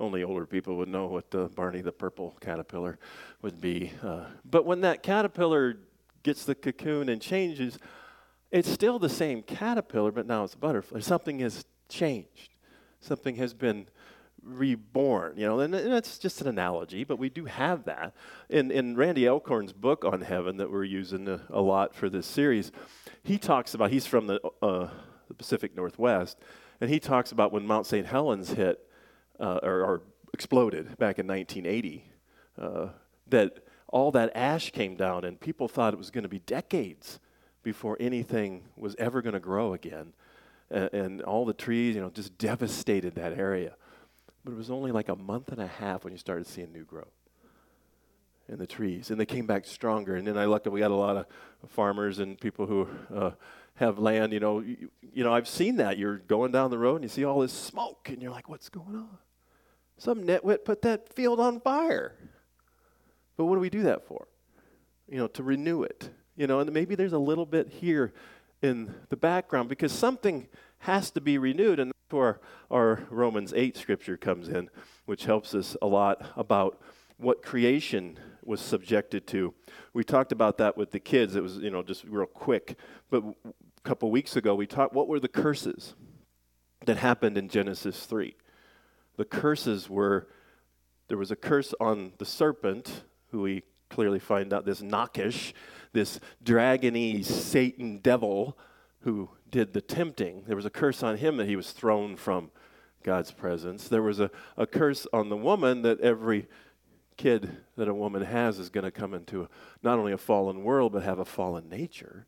Only 0.00 0.25
older 0.25 0.47
people 0.47 0.76
would 0.76 0.88
know 0.88 1.05
what 1.05 1.31
the 1.31 1.49
Barney 1.49 1.83
the 1.83 1.93
purple 1.93 2.35
caterpillar 2.41 2.99
would 3.43 3.61
be. 3.61 3.93
Uh, 4.03 4.25
but 4.47 4.65
when 4.65 4.81
that 4.81 5.03
caterpillar 5.03 5.76
gets 6.23 6.47
the 6.47 6.55
cocoon 6.55 7.11
and 7.11 7.21
changes, 7.21 7.79
it's 8.50 8.71
still 8.71 8.99
the 8.99 9.11
same 9.11 9.43
caterpillar, 9.43 10.12
but 10.12 10.26
now 10.26 10.45
it's 10.45 10.55
a 10.55 10.59
butterfly. 10.59 11.00
Something 11.00 11.41
has 11.41 11.67
changed. 11.91 12.55
Something 13.00 13.37
has 13.37 13.53
been 13.53 13.87
reborn, 14.43 15.35
you 15.37 15.47
know, 15.47 15.61
and, 15.61 15.75
and 15.75 15.93
that's 15.93 16.19
just 16.19 16.41
an 16.41 16.49
analogy, 16.49 17.05
but 17.05 17.19
we 17.19 17.29
do 17.29 17.45
have 17.45 17.85
that. 17.85 18.15
In, 18.49 18.71
in 18.71 18.97
Randy 18.97 19.29
Alcorn's 19.29 19.73
book 19.73 20.05
on 20.05 20.23
heaven 20.23 20.57
that 20.59 20.71
we're 20.71 20.85
using 20.85 21.29
a, 21.29 21.41
a 21.51 21.61
lot 21.61 21.95
for 21.95 22.09
this 22.09 22.27
series, 22.27 22.73
he 23.23 23.39
talks 23.39 23.75
about, 23.75 23.91
he's 23.91 24.07
from 24.07 24.27
the, 24.27 24.41
uh, 24.63 24.89
the 25.29 25.35
Pacific 25.35 25.77
Northwest, 25.77 26.39
and 26.81 26.91
he 26.91 26.99
talks 26.99 27.33
about 27.33 27.53
when 27.53 27.67
Mount 27.67 27.87
St. 27.87 28.07
Helens 28.07 28.51
hit, 28.51 28.87
uh, 29.39 29.61
or, 29.63 29.85
or, 29.85 30.03
exploded 30.33 30.97
back 30.97 31.19
in 31.19 31.27
1980, 31.27 32.05
uh, 32.57 32.87
that 33.29 33.59
all 33.89 34.13
that 34.13 34.31
ash 34.37 34.71
came 34.71 34.95
down, 34.95 35.25
and 35.25 35.41
people 35.41 35.67
thought 35.67 35.93
it 35.93 35.99
was 35.99 36.11
going 36.11 36.23
to 36.23 36.29
be 36.29 36.39
decades 36.41 37.19
before 37.63 37.97
anything 37.99 38.63
was 38.77 38.95
ever 38.99 39.23
going 39.23 39.33
to 39.33 39.41
grow 39.41 39.75
again. 39.75 40.13
And, 40.71 40.93
and 40.93 41.23
all 41.23 41.45
the 41.45 41.53
trees, 41.53 41.97
you 41.97 42.01
know, 42.01 42.11
just 42.11 42.39
devastated 42.39 43.17
that 43.17 43.37
area. 43.37 43.75
But 44.45 44.53
it 44.53 44.57
was 44.57 44.71
only 44.71 44.93
like 44.93 45.09
a 45.09 45.17
month 45.17 45.51
and 45.51 45.61
a 45.61 45.67
half 45.67 46.05
when 46.05 46.13
you 46.13 46.19
started 46.19 46.47
seeing 46.47 46.73
new 46.73 46.85
growth 46.85 47.09
in 48.49 48.59
the 48.59 48.67
trees, 48.67 49.11
and 49.11 49.21
they 49.21 49.27
came 49.27 49.47
back 49.47 49.65
stronger. 49.65 50.17
And 50.17 50.27
then 50.27 50.37
I 50.37 50.47
looked, 50.47 50.67
we 50.67 50.81
got 50.81 50.91
a 50.91 50.95
lot 50.95 51.17
of 51.17 51.27
farmers 51.69 52.19
and 52.19 52.41
people 52.41 52.67
who 52.67 52.89
uh, 53.15 53.31
have 53.75 53.99
land. 53.99 54.33
You 54.33 54.41
know, 54.41 54.61
you, 54.61 54.91
you, 55.13 55.23
know, 55.23 55.33
I've 55.33 55.49
seen 55.49 55.77
that. 55.77 55.99
You're 55.99 56.19
going 56.19 56.51
down 56.53 56.71
the 56.71 56.79
road 56.79 56.97
and 56.97 57.05
you 57.05 57.09
see 57.09 57.25
all 57.25 57.41
this 57.41 57.53
smoke, 57.53 58.09
and 58.09 58.21
you're 58.21 58.33
like, 58.33 58.49
"What's 58.49 58.69
going 58.69 58.97
on?" 58.97 59.19
Some 59.99 60.25
netwit 60.25 60.65
put 60.65 60.83
that 60.83 61.13
field 61.13 61.39
on 61.41 61.61
fire. 61.61 62.15
But 63.37 63.45
what 63.45 63.55
do 63.55 63.61
we 63.61 63.71
do 63.71 63.83
that 63.83 64.07
for? 64.07 64.29
You 65.09 65.19
know, 65.19 65.27
to 65.29 65.43
renew 65.43 65.83
it. 65.83 66.11
You 66.37 66.47
know, 66.47 66.61
and 66.61 66.73
maybe 66.73 66.95
there's 66.95 67.13
a 67.13 67.19
little 67.19 67.47
bit 67.47 67.69
here 67.69 68.13
in 68.63 68.95
the 69.11 69.17
background 69.17 69.69
because 69.69 69.93
something 69.93 70.49
has 70.81 71.11
to 71.13 71.21
be 71.21 71.39
renewed. 71.39 71.79
And 71.79 71.93
where 72.12 72.40
our 72.71 73.07
Romans 73.11 73.52
8 73.55 73.76
scripture 73.76 74.17
comes 74.17 74.49
in, 74.49 74.69
which 75.07 75.25
helps 75.25 75.55
us 75.55 75.76
a 75.83 75.87
lot 75.87 76.31
about 76.37 76.81
what 77.17 77.43
creation 77.43 78.19
was 78.45 78.61
subjected 78.61 79.26
to. 79.29 79.55
We 79.93 80.05
talked 80.05 80.33
about 80.33 80.59
that 80.59 80.76
with 80.76 80.90
the 80.90 81.00
kids. 81.00 81.37
It 81.37 81.43
was, 81.43 81.59
you 81.59 81.71
know, 81.71 81.83
just 81.83 82.05
real 82.05 82.26
quick. 82.26 82.79
But 83.11 83.23
a 83.25 83.81
couple 83.83 84.11
weeks 84.11 84.37
ago, 84.37 84.55
we 84.55 84.67
talked 84.67 84.95
what 84.95 85.09
were 85.09 85.21
the 85.21 85.29
curses 85.29 85.95
that 86.87 86.97
happened 86.97 87.37
in 87.37 87.49
Genesis 87.49 88.07
3. 88.07 88.35
The 89.17 89.25
curses 89.25 89.90
were 89.90 90.29
there 91.09 91.19
was 91.19 91.31
a 91.31 91.37
curse 91.37 91.75
on 91.81 92.12
the 92.19 92.25
serpent, 92.25 93.02
who 93.33 93.43
we 93.43 93.64
clearly 93.90 94.21
find 94.21 94.52
out 94.52 94.64
this 94.64 94.81
Nakish, 94.81 95.52
this 95.93 96.21
dragony 96.43 97.25
Satan 97.25 97.99
devil 97.99 98.57
who 99.00 99.31
did 99.50 99.73
the 99.73 99.80
tempting. 99.80 100.45
There 100.47 100.57
was 100.57 100.66
a 100.66 100.71
curse 100.71 101.02
on 101.02 101.16
him 101.16 101.37
that 101.38 101.49
he 101.49 101.57
was 101.57 101.73
thrown 101.73 102.16
from 102.16 102.50
God's 103.02 103.33
presence. 103.33 103.88
There 103.88 104.02
was 104.02 104.21
a, 104.21 104.30
a 104.57 104.66
curse 104.66 105.07
on 105.12 105.28
the 105.28 105.37
woman 105.37 105.83
that 105.83 106.00
every 106.00 106.47
kid 107.16 107.50
that 107.76 107.88
a 107.88 107.95
woman 107.95 108.23
has 108.23 108.59
is 108.59 108.71
going 108.71 108.85
to 108.85 108.90
come 108.90 109.12
into 109.14 109.42
a, 109.42 109.49
not 109.83 109.99
only 109.99 110.12
a 110.12 110.19
fallen 110.19 110.62
world, 110.64 110.92
but 110.92 111.02
have 111.02 111.19
a 111.19 111.25
fallen 111.25 111.69
nature. 111.69 112.26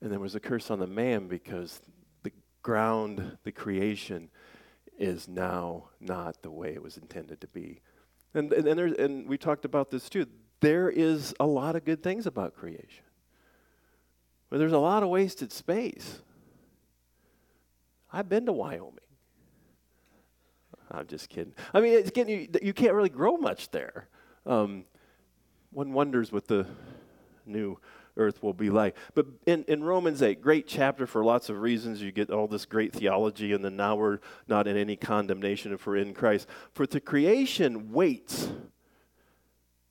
And 0.00 0.12
there 0.12 0.20
was 0.20 0.34
a 0.34 0.40
curse 0.40 0.70
on 0.70 0.78
the 0.78 0.86
man 0.86 1.26
because 1.26 1.80
the 2.22 2.32
ground, 2.62 3.38
the 3.44 3.52
creation, 3.52 4.30
is 4.98 5.26
now 5.26 5.88
not 6.00 6.42
the 6.42 6.50
way 6.50 6.74
it 6.74 6.82
was 6.82 6.96
intended 6.96 7.40
to 7.40 7.46
be. 7.48 7.80
And, 8.34 8.52
and, 8.52 8.68
and, 8.68 8.80
and 8.80 9.28
we 9.28 9.38
talked 9.38 9.64
about 9.64 9.90
this 9.90 10.08
too. 10.08 10.26
There 10.60 10.88
is 10.88 11.34
a 11.40 11.46
lot 11.46 11.76
of 11.76 11.84
good 11.84 12.02
things 12.02 12.26
about 12.26 12.54
creation, 12.54 13.04
but 14.50 14.58
there's 14.58 14.72
a 14.72 14.78
lot 14.78 15.02
of 15.02 15.08
wasted 15.08 15.52
space. 15.52 16.20
I've 18.12 18.28
been 18.28 18.46
to 18.46 18.52
Wyoming. 18.52 19.00
I'm 20.90 21.06
just 21.06 21.28
kidding. 21.28 21.52
I 21.74 21.80
mean, 21.80 21.94
it's 21.94 22.10
getting 22.10 22.40
you, 22.40 22.48
you 22.62 22.72
can't 22.72 22.94
really 22.94 23.08
grow 23.08 23.36
much 23.36 23.70
there. 23.70 24.08
Um, 24.46 24.84
one 25.70 25.92
wonders 25.92 26.32
what 26.32 26.46
the 26.46 26.66
new 27.44 27.78
earth 28.16 28.42
will 28.42 28.54
be 28.54 28.70
like. 28.70 28.96
But 29.14 29.26
in, 29.46 29.64
in 29.64 29.84
Romans 29.84 30.22
8, 30.22 30.40
great 30.40 30.66
chapter 30.66 31.06
for 31.06 31.24
lots 31.24 31.48
of 31.48 31.60
reasons. 31.60 32.00
You 32.00 32.12
get 32.12 32.30
all 32.30 32.46
this 32.46 32.64
great 32.64 32.92
theology, 32.92 33.52
and 33.52 33.64
then 33.64 33.76
now 33.76 33.96
we're 33.96 34.20
not 34.48 34.66
in 34.66 34.76
any 34.76 34.96
condemnation 34.96 35.72
if 35.72 35.86
we're 35.86 35.96
in 35.96 36.14
Christ. 36.14 36.48
For 36.72 36.86
the 36.86 37.00
creation 37.00 37.92
waits 37.92 38.48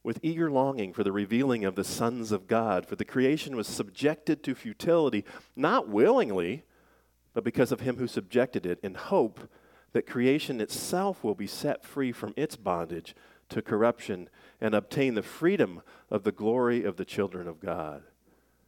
with 0.06 0.20
eager 0.22 0.52
longing 0.52 0.94
for 0.94 1.04
the 1.04 1.12
revealing 1.12 1.66
of 1.66 1.74
the 1.74 1.84
sons 1.84 2.32
of 2.32 2.48
God. 2.48 2.86
For 2.86 2.96
the 2.96 3.04
creation 3.04 3.56
was 3.56 3.68
subjected 3.68 4.44
to 4.44 4.54
futility, 4.54 5.26
not 5.56 5.90
willingly, 5.90 6.64
but 7.34 7.44
because 7.44 7.72
of 7.72 7.82
him 7.82 7.98
who 7.98 8.08
subjected 8.08 8.68
it, 8.68 8.80
in 8.84 8.94
hope 8.94 9.50
that 9.94 10.06
creation 10.06 10.62
itself 10.62 11.24
will 11.24 11.34
be 11.34 11.48
set 11.48 11.84
free 11.84 12.12
from 12.12 12.36
its 12.38 12.56
bondage 12.56 13.16
to 13.50 13.64
corruption 13.64 14.30
and 14.62 14.76
obtain 14.76 15.16
the 15.16 15.24
freedom 15.24 15.82
of 16.12 16.24
the 16.24 16.32
glory 16.32 16.84
of 16.84 16.98
the 16.98 17.06
children 17.06 17.48
of 17.48 17.60
God. 17.60 18.04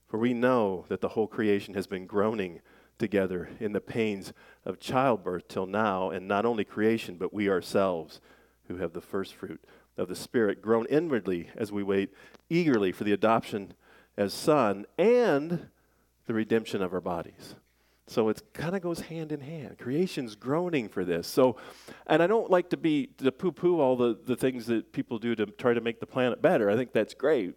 For 0.07 0.17
we 0.17 0.33
know 0.33 0.85
that 0.89 1.01
the 1.01 1.09
whole 1.09 1.27
creation 1.27 1.75
has 1.75 1.85
been 1.85 2.07
groaning 2.07 2.61
together 2.97 3.49
in 3.59 3.73
the 3.73 3.81
pains 3.81 4.33
of 4.65 4.79
childbirth 4.79 5.47
till 5.47 5.67
now, 5.67 6.09
and 6.09 6.27
not 6.27 6.45
only 6.45 6.63
creation, 6.63 7.15
but 7.15 7.33
we 7.33 7.47
ourselves 7.47 8.21
who 8.67 8.77
have 8.77 8.93
the 8.93 9.01
first 9.01 9.35
fruit 9.35 9.63
of 9.97 10.07
the 10.07 10.15
Spirit 10.15 10.61
grown 10.61 10.85
inwardly 10.87 11.49
as 11.55 11.71
we 11.71 11.83
wait 11.83 12.13
eagerly 12.49 12.91
for 12.91 13.03
the 13.03 13.13
adoption 13.13 13.73
as 14.17 14.33
son 14.33 14.85
and 14.97 15.67
the 16.25 16.33
redemption 16.33 16.81
of 16.81 16.93
our 16.93 17.01
bodies. 17.01 17.55
So 18.09 18.29
it 18.29 18.41
kind 18.53 18.73
of 18.73 18.81
goes 18.81 19.01
hand 19.01 19.33
in 19.33 19.41
hand. 19.41 19.79
Creation's 19.79 20.35
groaning 20.35 20.87
for 20.87 21.03
this. 21.03 21.27
So, 21.27 21.57
and 22.05 22.23
I 22.23 22.27
don't 22.27 22.49
like 22.49 22.69
to 22.69 22.77
be 22.77 23.07
to 23.17 23.31
poo-poo 23.33 23.81
all 23.81 23.97
the, 23.97 24.17
the 24.25 24.37
things 24.37 24.65
that 24.67 24.93
people 24.93 25.19
do 25.19 25.35
to 25.35 25.45
try 25.45 25.73
to 25.73 25.81
make 25.81 25.99
the 25.99 26.05
planet 26.05 26.41
better. 26.41 26.69
I 26.69 26.77
think 26.77 26.93
that's 26.93 27.13
great. 27.13 27.55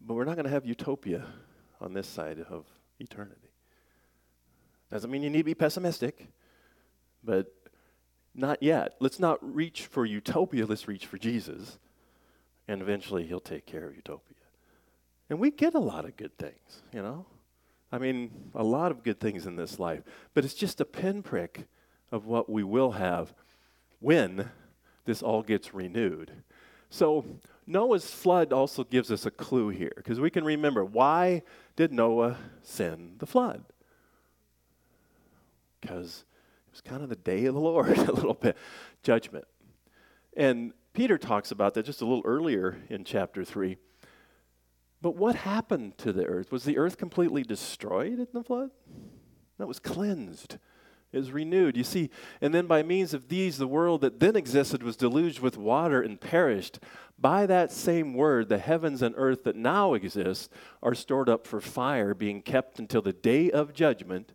But 0.00 0.14
we're 0.14 0.24
not 0.24 0.34
going 0.34 0.46
to 0.46 0.50
have 0.50 0.66
utopia 0.66 1.26
on 1.80 1.92
this 1.92 2.08
side 2.08 2.44
of 2.50 2.66
eternity. 2.98 3.50
Doesn't 4.90 5.10
mean 5.10 5.22
you 5.22 5.30
need 5.30 5.38
to 5.38 5.44
be 5.44 5.54
pessimistic, 5.54 6.28
but 7.22 7.52
not 8.36 8.62
yet. 8.62 8.94
Let's 9.00 9.18
not 9.18 9.38
reach 9.42 9.86
for 9.86 10.04
utopia, 10.04 10.66
let's 10.66 10.88
reach 10.88 11.06
for 11.06 11.18
Jesus. 11.18 11.78
And 12.68 12.82
eventually 12.82 13.26
he'll 13.26 13.40
take 13.40 13.66
care 13.66 13.86
of 13.86 13.96
utopia. 13.96 14.36
And 15.30 15.38
we 15.38 15.50
get 15.50 15.74
a 15.74 15.80
lot 15.80 16.04
of 16.04 16.16
good 16.16 16.36
things, 16.38 16.82
you 16.92 17.02
know? 17.02 17.26
I 17.90 17.98
mean, 17.98 18.50
a 18.54 18.64
lot 18.64 18.90
of 18.90 19.02
good 19.02 19.20
things 19.20 19.46
in 19.46 19.56
this 19.56 19.78
life, 19.78 20.02
but 20.34 20.44
it's 20.44 20.54
just 20.54 20.80
a 20.80 20.84
pinprick 20.84 21.66
of 22.12 22.26
what 22.26 22.50
we 22.50 22.62
will 22.62 22.92
have 22.92 23.32
when 24.00 24.50
this 25.04 25.22
all 25.22 25.42
gets 25.42 25.72
renewed. 25.72 26.32
So, 26.90 27.24
Noah's 27.66 28.10
flood 28.10 28.52
also 28.52 28.84
gives 28.84 29.10
us 29.10 29.26
a 29.26 29.30
clue 29.30 29.70
here 29.70 29.92
because 29.96 30.20
we 30.20 30.30
can 30.30 30.44
remember 30.44 30.84
why 30.84 31.42
did 31.74 31.92
Noah 31.92 32.36
send 32.62 33.18
the 33.18 33.26
flood? 33.26 33.64
Because 35.80 36.24
it 36.76 36.84
was 36.84 36.90
kind 36.90 37.02
of 37.02 37.08
the 37.08 37.16
day 37.16 37.46
of 37.46 37.54
the 37.54 37.60
Lord, 37.60 37.88
a 37.98 38.12
little 38.12 38.34
bit, 38.34 38.56
judgment. 39.02 39.46
And 40.36 40.72
Peter 40.92 41.16
talks 41.16 41.50
about 41.50 41.74
that 41.74 41.86
just 41.86 42.02
a 42.02 42.04
little 42.04 42.22
earlier 42.26 42.78
in 42.90 43.04
chapter 43.04 43.44
3. 43.44 43.78
But 45.00 45.16
what 45.16 45.36
happened 45.36 45.96
to 45.98 46.12
the 46.12 46.26
earth? 46.26 46.52
Was 46.52 46.64
the 46.64 46.76
earth 46.76 46.98
completely 46.98 47.42
destroyed 47.42 48.18
in 48.18 48.28
the 48.32 48.42
flood? 48.42 48.70
That 49.58 49.68
was 49.68 49.78
cleansed. 49.78 50.58
It 51.12 51.18
was 51.18 51.32
renewed. 51.32 51.78
You 51.78 51.84
see, 51.84 52.10
and 52.42 52.52
then 52.52 52.66
by 52.66 52.82
means 52.82 53.14
of 53.14 53.28
these, 53.28 53.56
the 53.56 53.66
world 53.66 54.02
that 54.02 54.20
then 54.20 54.36
existed 54.36 54.82
was 54.82 54.96
deluged 54.96 55.40
with 55.40 55.56
water 55.56 56.02
and 56.02 56.20
perished. 56.20 56.78
By 57.18 57.46
that 57.46 57.72
same 57.72 58.12
word, 58.12 58.50
the 58.50 58.58
heavens 58.58 59.00
and 59.00 59.14
earth 59.16 59.44
that 59.44 59.56
now 59.56 59.94
exist 59.94 60.52
are 60.82 60.94
stored 60.94 61.30
up 61.30 61.46
for 61.46 61.60
fire, 61.60 62.12
being 62.12 62.42
kept 62.42 62.78
until 62.78 63.00
the 63.00 63.14
day 63.14 63.50
of 63.50 63.72
judgment 63.72 64.32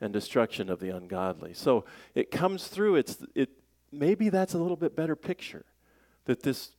and 0.00 0.12
destruction 0.12 0.70
of 0.70 0.80
the 0.80 0.90
ungodly. 0.90 1.52
So 1.52 1.84
it 2.14 2.30
comes 2.30 2.68
through. 2.68 2.96
It's 2.96 3.18
it. 3.34 3.50
Maybe 3.92 4.28
that's 4.28 4.54
a 4.54 4.58
little 4.58 4.76
bit 4.76 4.96
better 4.96 5.16
picture 5.16 5.64
that 6.24 6.42
this 6.42 6.72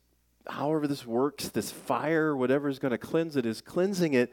however 0.48 0.88
this 0.88 1.06
works, 1.06 1.48
this 1.48 1.70
fire, 1.70 2.36
whatever 2.36 2.68
is 2.68 2.78
going 2.78 2.90
to 2.90 2.98
cleanse 2.98 3.36
it, 3.36 3.46
is 3.46 3.60
cleansing 3.60 4.14
it 4.14 4.32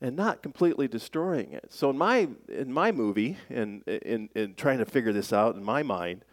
and 0.00 0.16
not 0.16 0.42
completely 0.42 0.88
destroying 0.88 1.52
it. 1.52 1.66
So 1.70 1.90
in 1.90 1.98
my 1.98 2.28
in 2.48 2.72
my 2.72 2.92
movie, 2.92 3.36
and 3.50 3.82
in, 3.86 3.98
in, 3.98 4.28
in 4.34 4.54
trying 4.54 4.78
to 4.78 4.84
figure 4.84 5.12
this 5.12 5.32
out 5.32 5.54
in 5.54 5.62
my 5.62 5.82
mind, 5.82 6.24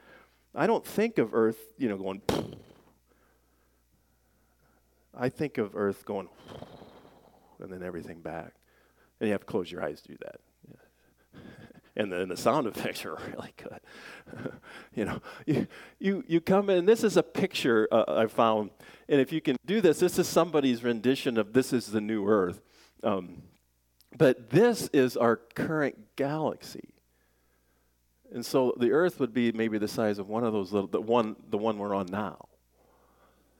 I 0.53 0.67
don't 0.67 0.85
think 0.85 1.17
of 1.17 1.33
Earth, 1.33 1.59
you 1.77 1.89
know, 1.89 1.97
going. 1.97 2.21
I 5.17 5.29
think 5.29 5.57
of 5.57 5.75
Earth 5.75 6.03
going, 6.03 6.27
and 7.59 7.71
then 7.71 7.83
everything 7.83 8.19
back, 8.19 8.53
and 9.19 9.27
you 9.27 9.31
have 9.31 9.41
to 9.41 9.47
close 9.47 9.71
your 9.71 9.83
eyes 9.83 10.01
to 10.01 10.09
do 10.09 10.17
that 10.21 10.39
and 11.95 12.11
the, 12.11 12.21
and 12.21 12.31
the 12.31 12.37
sound 12.37 12.67
effects 12.75 13.05
are 13.05 13.17
really 13.27 13.53
good. 13.57 14.51
you 14.95 15.05
know, 15.05 15.21
you, 15.45 15.67
you, 15.99 16.23
you 16.27 16.41
come 16.41 16.69
in, 16.69 16.85
this 16.85 17.03
is 17.03 17.17
a 17.17 17.23
picture 17.23 17.87
uh, 17.91 18.05
I 18.07 18.27
found, 18.27 18.71
and 19.07 19.21
if 19.21 19.31
you 19.31 19.41
can 19.41 19.57
do 19.65 19.81
this, 19.81 19.99
this 19.99 20.19
is 20.19 20.27
somebody's 20.27 20.83
rendition 20.83 21.37
of 21.37 21.53
This 21.53 21.73
is 21.73 21.87
the 21.87 22.01
New 22.01 22.27
Earth. 22.27 22.61
Um, 23.03 23.43
but 24.17 24.49
this 24.49 24.89
is 24.93 25.17
our 25.17 25.35
current 25.35 26.15
galaxy. 26.15 26.93
And 28.33 28.45
so 28.45 28.73
the 28.77 28.91
Earth 28.91 29.19
would 29.19 29.33
be 29.33 29.51
maybe 29.51 29.77
the 29.77 29.87
size 29.87 30.19
of 30.19 30.29
one 30.29 30.43
of 30.43 30.53
those 30.53 30.73
little, 30.73 30.87
the 30.87 31.01
one, 31.01 31.35
the 31.49 31.57
one 31.57 31.77
we're 31.77 31.93
on 31.93 32.07
now. 32.07 32.47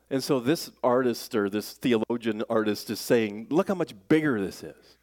And 0.10 0.24
so 0.24 0.40
this 0.40 0.72
artist 0.84 1.34
or 1.36 1.50
this 1.50 1.74
theologian 1.74 2.44
artist 2.50 2.90
is 2.90 3.00
saying, 3.00 3.48
look 3.50 3.68
how 3.68 3.76
much 3.76 3.94
bigger 4.08 4.40
this 4.40 4.64
is 4.64 4.95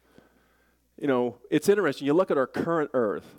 you 0.99 1.07
know, 1.07 1.37
it's 1.49 1.69
interesting. 1.69 2.05
You 2.05 2.13
look 2.13 2.31
at 2.31 2.37
our 2.37 2.47
current 2.47 2.91
earth, 2.93 3.35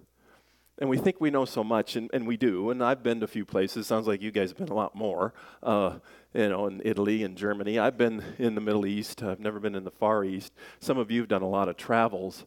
and 0.79 0.91
we 0.91 0.99
think 0.99 1.21
we 1.21 1.31
know 1.31 1.45
so 1.45 1.63
much, 1.63 1.97
and, 1.97 2.11
and 2.13 2.27
we 2.27 2.37
do. 2.37 2.71
And 2.71 2.83
I've 2.83 3.03
been 3.03 3.21
to 3.21 3.25
a 3.25 3.29
few 3.29 3.45
places. 3.45 3.87
Sounds 3.87 4.07
like 4.07 4.21
you 4.21 4.31
guys 4.31 4.51
have 4.51 4.59
been 4.59 4.69
a 4.69 4.75
lot 4.75 4.95
more. 4.95 5.33
Uh, 5.63 5.99
you 6.35 6.49
know, 6.49 6.67
in 6.67 6.83
Italy 6.85 7.23
and 7.23 7.37
Germany. 7.37 7.79
I've 7.79 7.97
been 7.97 8.23
in 8.39 8.57
the 8.57 8.61
Middle 8.61 8.87
East. 8.87 9.23
I've 9.23 9.39
never 9.39 9.61
been 9.61 9.77
in 9.77 9.85
the 9.85 9.91
Far 9.93 10.25
East. 10.25 10.53
Some 10.81 10.99
of 10.99 11.11
you 11.11 11.21
have 11.21 11.29
done 11.29 11.43
a 11.43 11.49
lot 11.49 11.69
of 11.69 11.77
travels, 11.77 12.45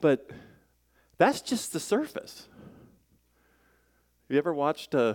but 0.00 0.30
that's 1.16 1.40
just 1.40 1.72
the 1.72 1.80
surface. 1.80 2.48
Have 4.28 4.34
you 4.34 4.38
ever 4.38 4.52
watched? 4.52 4.94
Uh, 4.94 5.14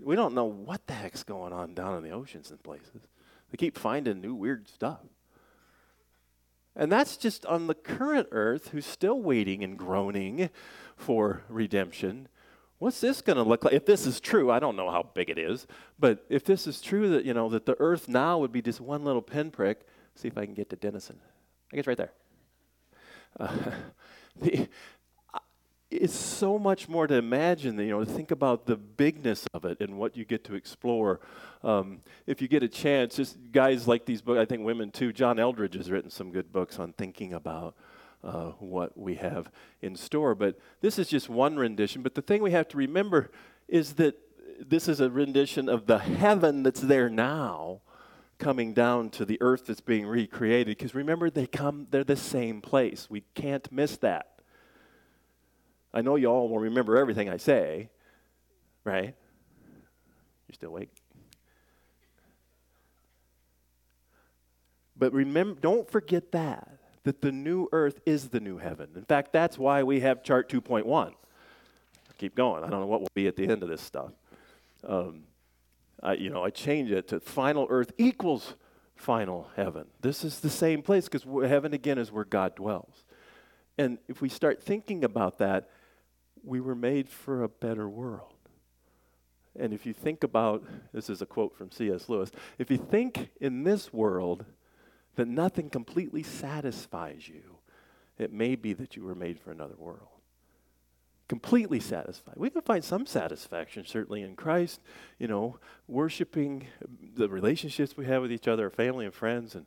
we 0.00 0.16
don't 0.16 0.34
know 0.34 0.46
what 0.46 0.86
the 0.86 0.94
heck's 0.94 1.22
going 1.22 1.52
on 1.52 1.74
down 1.74 1.96
in 1.96 2.02
the 2.02 2.10
oceans 2.10 2.50
and 2.50 2.62
places. 2.62 3.06
They 3.50 3.56
keep 3.56 3.78
finding 3.78 4.20
new 4.20 4.34
weird 4.34 4.68
stuff. 4.68 5.00
And 6.80 6.90
that's 6.90 7.18
just 7.18 7.44
on 7.44 7.66
the 7.66 7.74
current 7.74 8.28
earth 8.32 8.68
who's 8.68 8.86
still 8.86 9.20
waiting 9.20 9.62
and 9.62 9.76
groaning 9.76 10.48
for 10.96 11.42
redemption. 11.50 12.26
What's 12.78 13.02
this 13.02 13.20
going 13.20 13.36
to 13.36 13.42
look 13.42 13.64
like? 13.64 13.74
If 13.74 13.84
this 13.84 14.06
is 14.06 14.18
true, 14.18 14.50
I 14.50 14.60
don't 14.60 14.76
know 14.76 14.90
how 14.90 15.02
big 15.12 15.28
it 15.28 15.36
is, 15.36 15.66
but 15.98 16.24
if 16.30 16.42
this 16.42 16.66
is 16.66 16.80
true 16.80 17.10
that, 17.10 17.26
you 17.26 17.34
know, 17.34 17.50
that 17.50 17.66
the 17.66 17.76
earth 17.78 18.08
now 18.08 18.38
would 18.38 18.50
be 18.50 18.62
just 18.62 18.80
one 18.80 19.04
little 19.04 19.20
pinprick, 19.20 19.82
see 20.14 20.28
if 20.28 20.38
I 20.38 20.46
can 20.46 20.54
get 20.54 20.70
to 20.70 20.76
Denison. 20.76 21.20
I 21.70 21.76
guess 21.76 21.86
right 21.86 21.98
there. 21.98 22.12
Uh, 23.38 23.56
the, 24.40 24.66
it's 25.90 26.14
so 26.14 26.58
much 26.58 26.88
more 26.88 27.06
to 27.06 27.14
imagine, 27.14 27.78
you 27.78 27.88
know, 27.88 28.04
to 28.04 28.10
think 28.10 28.30
about 28.30 28.66
the 28.66 28.76
bigness 28.76 29.44
of 29.54 29.64
it 29.64 29.80
and 29.80 29.98
what 29.98 30.16
you 30.16 30.24
get 30.24 30.44
to 30.44 30.54
explore. 30.54 31.20
Um, 31.64 32.00
if 32.26 32.40
you 32.40 32.48
get 32.48 32.62
a 32.62 32.68
chance, 32.68 33.16
just 33.16 33.36
guys 33.50 33.88
like 33.88 34.06
these 34.06 34.22
books, 34.22 34.38
I 34.38 34.44
think 34.44 34.64
women 34.64 34.90
too. 34.90 35.12
John 35.12 35.36
Eldredge 35.36 35.74
has 35.74 35.90
written 35.90 36.10
some 36.10 36.30
good 36.30 36.52
books 36.52 36.78
on 36.78 36.92
thinking 36.92 37.32
about 37.32 37.74
uh, 38.22 38.50
what 38.60 38.96
we 38.96 39.16
have 39.16 39.50
in 39.82 39.96
store. 39.96 40.34
But 40.34 40.58
this 40.80 40.98
is 40.98 41.08
just 41.08 41.28
one 41.28 41.56
rendition. 41.56 42.02
But 42.02 42.14
the 42.14 42.22
thing 42.22 42.42
we 42.42 42.52
have 42.52 42.68
to 42.68 42.76
remember 42.76 43.30
is 43.66 43.94
that 43.94 44.16
this 44.60 44.88
is 44.88 45.00
a 45.00 45.10
rendition 45.10 45.68
of 45.68 45.86
the 45.86 45.98
heaven 45.98 46.62
that's 46.62 46.80
there 46.80 47.08
now 47.08 47.80
coming 48.38 48.72
down 48.72 49.10
to 49.10 49.24
the 49.24 49.38
earth 49.40 49.66
that's 49.66 49.80
being 49.80 50.06
recreated 50.06 50.78
because 50.78 50.94
remember 50.94 51.28
they 51.28 51.46
come 51.46 51.86
they're 51.90 52.02
the 52.02 52.16
same 52.16 52.62
place 52.62 53.06
we 53.10 53.22
can't 53.34 53.70
miss 53.70 53.98
that 53.98 54.39
i 55.92 56.00
know 56.00 56.16
you 56.16 56.26
all 56.26 56.48
will 56.48 56.58
remember 56.58 56.96
everything 56.96 57.28
i 57.28 57.36
say 57.36 57.88
right? 58.84 59.14
You're 60.48 60.54
still 60.54 60.70
awake. 60.70 60.90
But 64.96 65.12
remember 65.12 65.60
don't 65.60 65.90
forget 65.90 66.32
that 66.32 66.68
that 67.04 67.22
the 67.22 67.32
new 67.32 67.66
earth 67.72 68.00
is 68.04 68.28
the 68.28 68.40
new 68.40 68.58
heaven. 68.58 68.90
In 68.94 69.04
fact 69.04 69.32
that's 69.32 69.56
why 69.56 69.82
we 69.82 70.00
have 70.00 70.22
chart 70.22 70.50
2.1 70.50 71.14
keep 72.18 72.34
going. 72.34 72.62
I 72.62 72.68
don't 72.68 72.80
know 72.80 72.86
what 72.86 73.00
will 73.00 73.08
be 73.14 73.26
at 73.28 73.36
the 73.36 73.48
end 73.48 73.62
of 73.62 73.70
this 73.70 73.80
stuff. 73.80 74.12
Um, 74.86 75.22
I, 76.02 76.12
you 76.12 76.28
know, 76.28 76.44
I 76.44 76.50
change 76.50 76.90
it 76.90 77.08
to 77.08 77.20
final 77.20 77.66
earth 77.70 77.92
equals 77.96 78.56
final 78.94 79.48
heaven. 79.56 79.86
This 80.02 80.22
is 80.22 80.40
the 80.40 80.50
same 80.50 80.82
place 80.82 81.08
because 81.08 81.26
heaven 81.48 81.72
again 81.72 81.96
is 81.96 82.12
where 82.12 82.26
God 82.26 82.54
dwells. 82.56 83.06
And 83.78 83.96
if 84.06 84.20
we 84.20 84.28
start 84.28 84.62
thinking 84.62 85.02
about 85.02 85.38
that, 85.38 85.70
we 86.44 86.60
were 86.60 86.74
made 86.74 87.08
for 87.08 87.42
a 87.42 87.48
better 87.48 87.88
world. 87.88 88.34
And 89.58 89.72
if 89.72 89.84
you 89.84 89.92
think 89.92 90.22
about 90.22 90.64
this 90.92 91.10
is 91.10 91.22
a 91.22 91.26
quote 91.26 91.56
from 91.56 91.70
C.S. 91.70 92.08
Lewis 92.08 92.30
if 92.58 92.70
you 92.70 92.78
think 92.78 93.30
in 93.40 93.64
this 93.64 93.92
world 93.92 94.44
that 95.16 95.26
nothing 95.26 95.68
completely 95.70 96.22
satisfies 96.22 97.28
you, 97.28 97.58
it 98.16 98.32
may 98.32 98.54
be 98.54 98.72
that 98.74 98.96
you 98.96 99.02
were 99.02 99.14
made 99.14 99.40
for 99.40 99.50
another 99.50 99.74
world 99.76 100.08
completely 101.30 101.78
satisfied. 101.78 102.34
We 102.36 102.50
can 102.50 102.62
find 102.62 102.82
some 102.82 103.06
satisfaction, 103.06 103.86
certainly, 103.86 104.22
in 104.22 104.34
Christ, 104.34 104.80
you 105.16 105.28
know, 105.28 105.60
worshiping 105.86 106.66
the 107.14 107.28
relationships 107.28 107.96
we 107.96 108.04
have 108.06 108.20
with 108.22 108.32
each 108.32 108.48
other, 108.48 108.68
family 108.68 109.04
and 109.04 109.14
friends. 109.14 109.54
And 109.54 109.66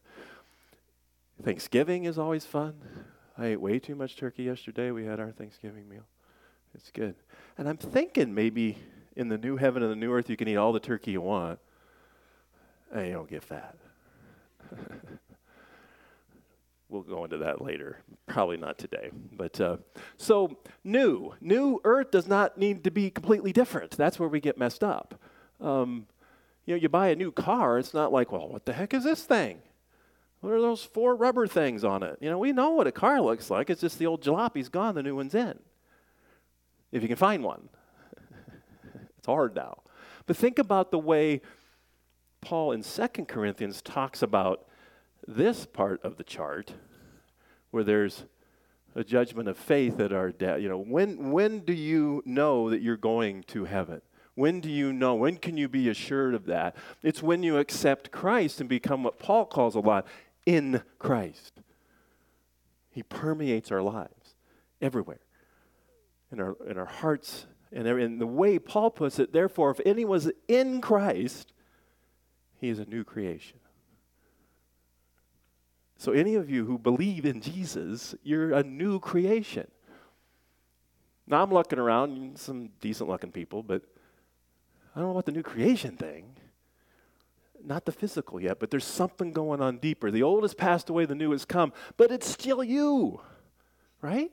Thanksgiving 1.42 2.04
is 2.04 2.20
always 2.20 2.46
fun. 2.46 2.82
I 3.38 3.46
ate 3.46 3.62
way 3.62 3.80
too 3.80 3.96
much 3.96 4.18
turkey 4.18 4.44
yesterday. 4.44 4.92
We 4.92 5.06
had 5.06 5.22
our 5.22 5.32
Thanksgiving 5.32 5.88
meal. 5.88 6.04
It's 6.76 6.92
good. 6.92 7.16
And 7.58 7.70
I'm 7.70 7.78
thinking 7.78 8.34
maybe 8.34 8.78
in 9.16 9.30
the 9.30 9.38
new 9.38 9.58
heaven 9.58 9.84
and 9.84 9.92
the 9.92 9.96
new 9.96 10.12
earth, 10.12 10.30
you 10.30 10.38
can 10.38 10.48
eat 10.48 10.56
all 10.56 10.74
the 10.74 10.80
turkey 10.80 11.12
you 11.12 11.22
want, 11.22 11.60
and 12.92 13.08
you 13.08 13.14
don't 13.14 13.30
get 13.30 13.44
fat. 13.44 13.76
we'll 16.94 17.02
go 17.02 17.24
into 17.24 17.38
that 17.38 17.62
later. 17.62 17.98
Probably 18.28 18.58
not 18.58 18.78
today. 18.78 19.10
But 19.32 19.60
uh, 19.60 19.78
so 20.18 20.58
new, 20.84 21.34
new 21.42 21.82
Earth 21.84 22.12
does 22.12 22.28
not 22.28 22.58
need 22.58 22.84
to 22.86 22.92
be 22.92 23.10
completely 23.10 23.52
different. 23.52 23.92
That's 23.92 24.20
where 24.20 24.30
we 24.30 24.40
get 24.40 24.58
messed 24.58 24.84
up. 24.84 25.20
Um, 25.60 26.06
you 26.66 26.76
know, 26.76 26.82
you 26.82 26.88
buy 26.90 27.10
a 27.10 27.16
new 27.16 27.32
car. 27.32 27.80
It's 27.80 27.94
not 27.94 28.14
like, 28.14 28.32
well, 28.32 28.48
what 28.48 28.66
the 28.66 28.74
heck 28.74 28.94
is 28.94 29.04
this 29.04 29.24
thing? 29.24 29.60
What 30.40 30.54
are 30.54 30.62
those 30.62 30.84
four 30.84 31.16
rubber 31.16 31.48
things 31.48 31.84
on 31.84 32.04
it? 32.04 32.18
You 32.22 32.30
know, 32.30 32.38
we 32.38 32.52
know 32.52 32.72
what 32.72 32.88
a 32.88 32.92
car 32.92 33.22
looks 33.22 33.50
like. 33.50 33.70
It's 33.70 33.82
just 33.82 33.98
the 33.98 34.06
old 34.06 34.22
jalopy's 34.22 34.70
gone, 34.70 34.96
the 34.96 35.04
new 35.04 35.16
one's 35.16 35.36
in. 35.36 35.60
If 36.94 37.02
you 37.02 37.10
can 37.10 37.18
find 37.18 37.44
one. 37.44 37.68
it's 39.18 39.26
hard 39.26 39.56
now. 39.56 39.80
But 40.26 40.38
think 40.38 40.60
about 40.60 40.92
the 40.92 41.00
way 41.00 41.42
Paul 42.40 42.72
in 42.72 42.84
Second 42.84 43.28
Corinthians 43.28 43.82
talks 43.82 44.22
about 44.22 44.66
this 45.28 45.66
part 45.66 46.02
of 46.04 46.18
the 46.18 46.24
chart 46.24 46.74
where 47.72 47.84
there's 47.84 48.26
a 48.96 49.04
judgment 49.04 49.50
of 49.50 49.58
faith 49.58 50.00
at 50.00 50.14
our 50.14 50.32
death. 50.32 50.62
You 50.62 50.70
know, 50.70 50.78
when, 50.78 51.32
when 51.32 51.62
do 51.62 51.74
you 51.74 52.22
know 52.26 52.70
that 52.70 52.82
you're 52.82 52.96
going 52.96 53.44
to 53.48 53.66
heaven? 53.66 54.02
When 54.36 54.60
do 54.60 54.70
you 54.70 54.94
know? 54.94 55.16
When 55.16 55.38
can 55.38 55.58
you 55.58 55.68
be 55.68 55.90
assured 55.90 56.36
of 56.36 56.46
that? 56.46 56.76
It's 57.02 57.24
when 57.24 57.42
you 57.42 57.58
accept 57.58 58.12
Christ 58.12 58.60
and 58.60 58.70
become 58.70 59.04
what 59.04 59.18
Paul 59.18 59.46
calls 59.46 59.76
a 59.76 59.80
lot 59.80 60.06
in 60.46 60.84
Christ. 61.00 61.62
He 62.92 63.02
permeates 63.02 63.72
our 63.72 63.82
lives 63.82 64.36
everywhere, 64.82 65.22
in 66.34 66.42
our, 66.42 66.58
in 66.68 66.78
our 66.78 66.86
hearts. 66.86 67.46
And 67.72 67.88
in 67.88 68.20
the 68.20 68.28
way 68.28 68.60
Paul 68.60 68.92
puts 68.92 69.20
it, 69.20 69.32
therefore, 69.32 69.72
if 69.72 69.80
anyone's 69.86 70.30
in 70.48 70.82
Christ, 70.82 71.54
he 72.60 72.70
is 72.70 72.80
a 72.80 72.86
new 72.86 73.04
creation. 73.04 73.60
So, 75.98 76.12
any 76.12 76.36
of 76.36 76.50
you 76.50 76.66
who 76.66 76.78
believe 76.78 77.26
in 77.26 77.40
Jesus, 77.40 78.14
you're 78.24 78.52
a 78.52 78.64
new 78.64 79.00
creation. 79.00 79.70
Now, 81.26 81.42
I'm 81.42 81.52
looking 81.52 81.80
around, 81.80 82.38
some 82.38 82.70
decent 82.82 83.10
looking 83.10 83.32
people, 83.32 83.64
but 83.64 83.84
I 84.94 85.00
don't 85.00 85.08
know 85.08 85.12
about 85.12 85.26
the 85.26 85.32
new 85.32 85.44
creation 85.44 85.96
thing. 85.96 86.36
Not 87.64 87.86
the 87.86 87.94
physical 87.94 88.42
yet, 88.42 88.60
but 88.60 88.70
there's 88.70 88.84
something 88.84 89.32
going 89.32 89.62
on 89.62 89.78
deeper. 89.78 90.12
The 90.12 90.24
old 90.24 90.44
has 90.44 90.54
passed 90.54 90.90
away, 90.90 91.06
the 91.06 91.16
new 91.16 91.32
has 91.32 91.46
come, 91.46 91.72
but 91.96 92.12
it's 92.12 92.28
still 92.28 92.62
you, 92.62 93.22
right? 94.02 94.32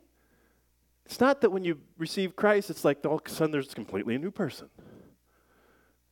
It's 1.10 1.18
not 1.18 1.40
that 1.40 1.50
when 1.50 1.64
you 1.64 1.80
receive 1.98 2.36
Christ, 2.36 2.70
it's 2.70 2.84
like 2.84 3.04
all 3.04 3.16
of 3.16 3.22
a 3.26 3.28
sudden 3.28 3.50
there's 3.50 3.74
completely 3.74 4.14
a 4.14 4.18
new 4.20 4.30
person. 4.30 4.68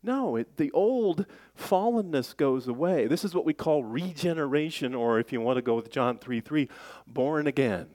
No, 0.02 0.34
it, 0.34 0.56
the 0.56 0.72
old 0.72 1.24
fallenness 1.56 2.37
goes 2.37 2.66
away. 2.66 3.06
This 3.06 3.24
is 3.24 3.32
what 3.32 3.44
we 3.44 3.54
call 3.54 3.84
regeneration, 3.84 4.96
or 4.96 5.20
if 5.20 5.32
you 5.32 5.40
want 5.40 5.56
to 5.56 5.62
go 5.62 5.76
with 5.76 5.92
John 5.92 6.18
3 6.18 6.40
3, 6.40 6.68
born 7.06 7.46
again. 7.46 7.87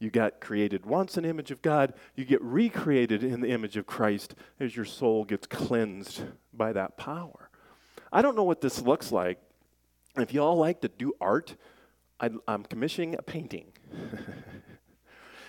You 0.00 0.10
got 0.10 0.40
created 0.40 0.84
once 0.84 1.16
in 1.16 1.22
the 1.22 1.28
image 1.30 1.52
of 1.52 1.62
God, 1.62 1.94
you 2.16 2.24
get 2.24 2.42
recreated 2.42 3.22
in 3.22 3.40
the 3.40 3.50
image 3.50 3.76
of 3.76 3.86
Christ 3.86 4.34
as 4.58 4.74
your 4.74 4.84
soul 4.84 5.24
gets 5.24 5.46
cleansed 5.46 6.22
by 6.52 6.72
that 6.72 6.96
power. 6.96 7.50
I 8.12 8.20
don't 8.20 8.34
know 8.34 8.42
what 8.42 8.62
this 8.62 8.82
looks 8.82 9.12
like. 9.12 9.38
If 10.16 10.34
you 10.34 10.42
all 10.42 10.56
like 10.56 10.80
to 10.80 10.88
do 10.88 11.12
art, 11.20 11.54
I, 12.18 12.30
am 12.48 12.64
commissioning 12.64 13.14
a 13.14 13.22
painting. 13.22 13.66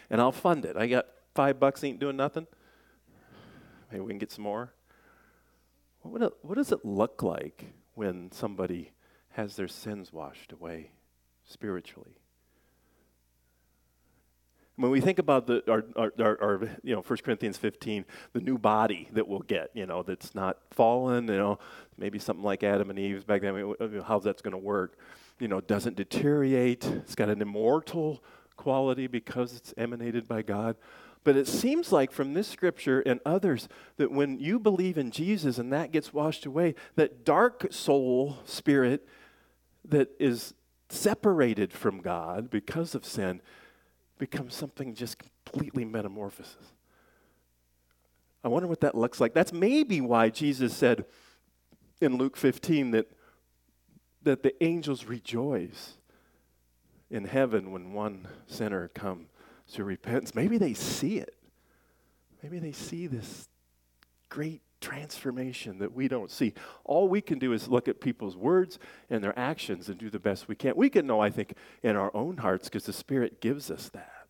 and 0.09 0.21
I'll 0.21 0.31
fund 0.31 0.65
it. 0.65 0.75
I 0.77 0.87
got 0.87 1.05
five 1.35 1.59
bucks, 1.59 1.83
ain't 1.83 1.99
doing 1.99 2.17
nothing. 2.17 2.47
Maybe 3.91 4.01
we 4.01 4.11
can 4.11 4.17
get 4.17 4.31
some 4.31 4.43
more. 4.43 4.73
What, 6.01 6.21
it, 6.21 6.33
what 6.41 6.55
does 6.55 6.71
it 6.71 6.85
look 6.85 7.23
like 7.23 7.73
when 7.95 8.31
somebody 8.31 8.91
has 9.31 9.55
their 9.55 9.67
sins 9.67 10.11
washed 10.13 10.51
away 10.51 10.91
spiritually? 11.43 12.17
When 14.75 14.91
we 14.91 15.01
think 15.01 15.17
about 15.17 15.47
the, 15.47 15.63
our, 15.71 15.83
our, 15.95 16.13
our, 16.19 16.41
our, 16.41 16.69
you 16.83 16.93
know, 16.93 17.01
1 17.01 17.17
Corinthians 17.23 17.57
15, 17.57 18.05
the 18.33 18.41
new 18.41 18.59
body 18.59 19.09
that 19.13 19.27
we'll 19.27 19.39
get, 19.39 19.71
you 19.73 19.87
know, 19.87 20.03
that's 20.03 20.35
not 20.35 20.59
fallen, 20.69 21.27
you 21.27 21.37
know, 21.37 21.57
maybe 21.97 22.19
something 22.19 22.43
like 22.43 22.63
Adam 22.63 22.91
and 22.91 22.99
Eve's 22.99 23.23
back 23.23 23.41
then, 23.41 23.73
how's 24.05 24.23
that's 24.23 24.43
going 24.43 24.51
to 24.51 24.57
work? 24.57 24.99
You 25.39 25.47
know, 25.47 25.61
doesn't 25.61 25.95
deteriorate. 25.95 26.85
It's 26.85 27.15
got 27.15 27.29
an 27.29 27.41
immortal 27.41 28.23
quality 28.57 29.07
because 29.07 29.55
it's 29.55 29.73
emanated 29.77 30.27
by 30.27 30.41
God. 30.41 30.75
But 31.23 31.35
it 31.35 31.47
seems 31.47 31.91
like 31.91 32.11
from 32.11 32.33
this 32.33 32.47
scripture 32.47 33.01
and 33.01 33.19
others 33.25 33.67
that 33.97 34.11
when 34.11 34.39
you 34.39 34.59
believe 34.59 34.97
in 34.97 35.11
Jesus 35.11 35.57
and 35.57 35.71
that 35.73 35.91
gets 35.91 36.13
washed 36.13 36.45
away, 36.45 36.75
that 36.95 37.25
dark 37.25 37.67
soul 37.69 38.37
spirit 38.45 39.07
that 39.85 40.09
is 40.19 40.53
separated 40.89 41.73
from 41.73 42.01
God 42.01 42.49
because 42.49 42.95
of 42.95 43.05
sin 43.05 43.41
becomes 44.17 44.55
something 44.55 44.95
just 44.95 45.17
completely 45.19 45.85
metamorphosis. 45.85 46.73
I 48.43 48.47
wonder 48.47 48.67
what 48.67 48.81
that 48.81 48.95
looks 48.95 49.19
like. 49.19 49.33
That's 49.33 49.51
maybe 49.51 49.99
why 49.99 50.29
Jesus 50.29 50.73
said 50.73 51.05
in 51.99 52.17
Luke 52.17 52.37
15 52.37 52.91
that, 52.91 53.11
that 54.23 54.43
the 54.43 54.63
angels 54.63 55.05
rejoice 55.05 55.96
in 57.09 57.25
heaven 57.25 57.71
when 57.71 57.93
one 57.93 58.27
sinner 58.47 58.89
comes 58.89 59.29
to 59.73 59.83
repentance. 59.83 60.35
Maybe 60.35 60.57
they 60.57 60.73
see 60.73 61.17
it. 61.19 61.35
Maybe 62.41 62.59
they 62.59 62.71
see 62.71 63.07
this 63.07 63.47
great 64.29 64.61
transformation 64.79 65.79
that 65.79 65.93
we 65.93 66.07
don't 66.07 66.29
see. 66.29 66.53
All 66.83 67.07
we 67.07 67.21
can 67.21 67.39
do 67.39 67.53
is 67.53 67.67
look 67.67 67.87
at 67.87 67.99
people's 67.99 68.37
words 68.37 68.77
and 69.09 69.23
their 69.23 69.37
actions 69.37 69.89
and 69.89 69.97
do 69.97 70.09
the 70.09 70.19
best 70.19 70.47
we 70.47 70.55
can. 70.55 70.73
We 70.75 70.89
can 70.89 71.07
know, 71.07 71.19
I 71.19 71.29
think, 71.29 71.53
in 71.81 71.95
our 71.95 72.15
own 72.15 72.37
hearts 72.37 72.69
because 72.69 72.85
the 72.85 72.93
Spirit 72.93 73.41
gives 73.41 73.71
us 73.71 73.89
that. 73.89 74.27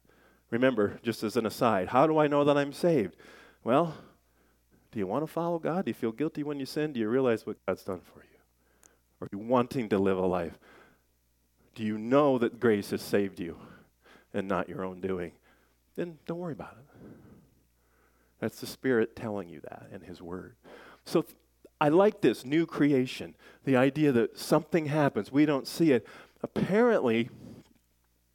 Remember, 0.49 0.99
just 1.03 1.23
as 1.23 1.35
an 1.35 1.45
aside, 1.45 1.89
how 1.89 2.07
do 2.07 2.17
I 2.17 2.27
know 2.27 2.43
that 2.45 2.57
I'm 2.57 2.71
saved? 2.71 3.17
Well, 3.63 3.95
do 4.91 4.99
you 4.99 5.07
want 5.07 5.23
to 5.23 5.31
follow 5.31 5.59
God? 5.59 5.85
Do 5.85 5.89
you 5.89 5.95
feel 5.95 6.13
guilty 6.13 6.43
when 6.43 6.59
you 6.59 6.65
sin? 6.65 6.93
Do 6.93 6.99
you 6.99 7.09
realize 7.09 7.45
what 7.45 7.57
God's 7.65 7.83
done 7.83 7.99
for 8.01 8.19
you? 8.19 8.39
Are 9.19 9.27
you 9.31 9.39
wanting 9.39 9.89
to 9.89 9.97
live 9.97 10.17
a 10.17 10.25
life? 10.25 10.57
Do 11.77 11.83
you 11.83 11.97
know 11.97 12.39
that 12.39 12.59
grace 12.59 12.89
has 12.89 13.01
saved 13.01 13.39
you? 13.39 13.55
and 14.33 14.47
not 14.47 14.69
your 14.69 14.85
own 14.85 15.01
doing, 15.01 15.31
then 15.95 16.19
don't 16.25 16.37
worry 16.37 16.53
about 16.53 16.77
it. 16.77 17.09
That's 18.39 18.59
the 18.59 18.67
Spirit 18.67 19.15
telling 19.15 19.49
you 19.49 19.61
that 19.61 19.87
in 19.91 20.01
His 20.01 20.21
Word. 20.21 20.55
So 21.05 21.23
th- 21.23 21.35
I 21.81 21.89
like 21.89 22.21
this 22.21 22.45
new 22.45 22.65
creation, 22.67 23.35
the 23.65 23.75
idea 23.75 24.11
that 24.11 24.37
something 24.37 24.85
happens, 24.85 25.31
we 25.31 25.45
don't 25.45 25.67
see 25.67 25.91
it. 25.91 26.05
Apparently, 26.43 27.29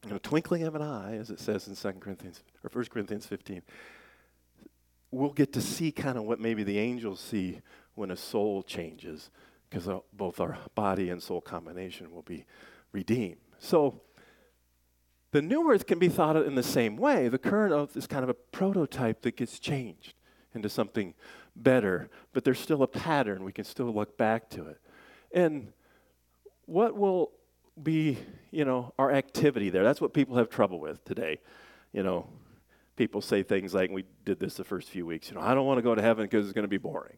in 0.04 0.12
a 0.12 0.18
twinkling 0.18 0.64
of 0.64 0.74
an 0.74 0.82
eye, 0.82 1.16
as 1.16 1.30
it 1.30 1.38
says 1.38 1.68
in 1.68 1.76
2 1.76 2.00
Corinthians 2.00 2.42
or 2.64 2.70
1 2.72 2.86
Corinthians 2.86 3.26
15, 3.26 3.62
we'll 5.12 5.30
get 5.30 5.52
to 5.52 5.60
see 5.60 5.92
kind 5.92 6.18
of 6.18 6.24
what 6.24 6.40
maybe 6.40 6.64
the 6.64 6.78
angels 6.78 7.20
see 7.20 7.60
when 7.94 8.10
a 8.10 8.16
soul 8.16 8.64
changes, 8.64 9.30
because 9.70 9.86
uh, 9.86 10.00
both 10.12 10.40
our 10.40 10.58
body 10.74 11.10
and 11.10 11.22
soul 11.22 11.40
combination 11.40 12.10
will 12.10 12.22
be 12.22 12.44
redeemed. 12.92 13.38
So 13.58 14.02
the 15.32 15.42
new 15.42 15.70
earth 15.70 15.86
can 15.86 15.98
be 15.98 16.08
thought 16.08 16.36
of 16.36 16.46
in 16.46 16.54
the 16.54 16.62
same 16.62 16.96
way. 16.96 17.28
The 17.28 17.38
current 17.38 17.72
earth 17.72 17.96
is 17.96 18.06
kind 18.06 18.22
of 18.22 18.28
a 18.28 18.34
prototype 18.34 19.22
that 19.22 19.36
gets 19.36 19.58
changed 19.58 20.14
into 20.54 20.68
something 20.68 21.14
better, 21.56 22.10
but 22.32 22.44
there's 22.44 22.60
still 22.60 22.82
a 22.82 22.86
pattern. 22.86 23.44
We 23.44 23.52
can 23.52 23.64
still 23.64 23.92
look 23.92 24.18
back 24.18 24.50
to 24.50 24.66
it. 24.66 24.78
And 25.32 25.72
what 26.66 26.96
will 26.96 27.32
be, 27.82 28.18
you 28.50 28.64
know, 28.64 28.92
our 28.98 29.10
activity 29.10 29.70
there? 29.70 29.82
That's 29.82 30.00
what 30.00 30.12
people 30.12 30.36
have 30.36 30.50
trouble 30.50 30.78
with 30.78 31.02
today. 31.04 31.38
You 31.92 32.02
know, 32.02 32.28
people 32.96 33.22
say 33.22 33.42
things 33.42 33.72
like, 33.72 33.90
we 33.90 34.04
did 34.24 34.38
this 34.38 34.54
the 34.54 34.64
first 34.64 34.90
few 34.90 35.06
weeks, 35.06 35.30
you 35.30 35.36
know, 35.36 35.40
I 35.40 35.54
don't 35.54 35.66
want 35.66 35.78
to 35.78 35.82
go 35.82 35.94
to 35.94 36.02
heaven 36.02 36.24
because 36.24 36.46
it's 36.46 36.52
going 36.52 36.64
to 36.64 36.68
be 36.68 36.78
boring. 36.78 37.16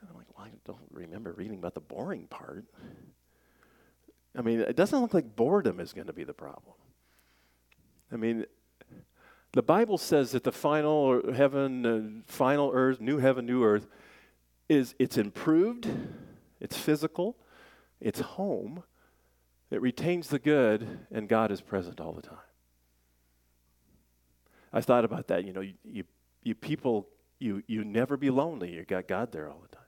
And 0.00 0.10
I'm 0.10 0.16
like, 0.16 0.26
well, 0.36 0.46
I 0.46 0.50
don't 0.66 0.78
remember 0.90 1.32
reading 1.32 1.58
about 1.58 1.74
the 1.74 1.80
boring 1.80 2.26
part. 2.26 2.64
I 4.36 4.42
mean, 4.42 4.60
it 4.60 4.76
doesn't 4.76 5.00
look 5.00 5.14
like 5.14 5.34
boredom 5.34 5.80
is 5.80 5.92
going 5.92 6.08
to 6.08 6.12
be 6.12 6.24
the 6.24 6.34
problem. 6.34 6.74
I 8.12 8.16
mean, 8.16 8.44
the 9.52 9.62
Bible 9.62 9.96
says 9.96 10.32
that 10.32 10.44
the 10.44 10.52
final 10.52 11.32
heaven, 11.32 11.86
uh, 11.86 12.30
final 12.30 12.70
earth, 12.74 13.00
new 13.00 13.18
heaven, 13.18 13.46
new 13.46 13.64
earth, 13.64 13.86
is 14.68 14.94
it's 14.98 15.16
improved, 15.16 15.88
it's 16.60 16.76
physical, 16.76 17.36
it's 18.00 18.20
home, 18.20 18.82
it 19.70 19.80
retains 19.80 20.28
the 20.28 20.38
good, 20.38 21.06
and 21.10 21.28
God 21.28 21.50
is 21.50 21.60
present 21.60 22.00
all 22.00 22.12
the 22.12 22.22
time. 22.22 22.38
I 24.72 24.82
thought 24.82 25.04
about 25.04 25.28
that. 25.28 25.44
You 25.44 25.52
know, 25.52 25.62
you, 25.62 25.74
you, 25.84 26.04
you 26.42 26.54
people, 26.54 27.08
you, 27.38 27.62
you 27.66 27.82
never 27.82 28.16
be 28.16 28.30
lonely. 28.30 28.74
You 28.74 28.84
got 28.84 29.08
God 29.08 29.32
there 29.32 29.48
all 29.48 29.60
the 29.62 29.74
time. 29.74 29.85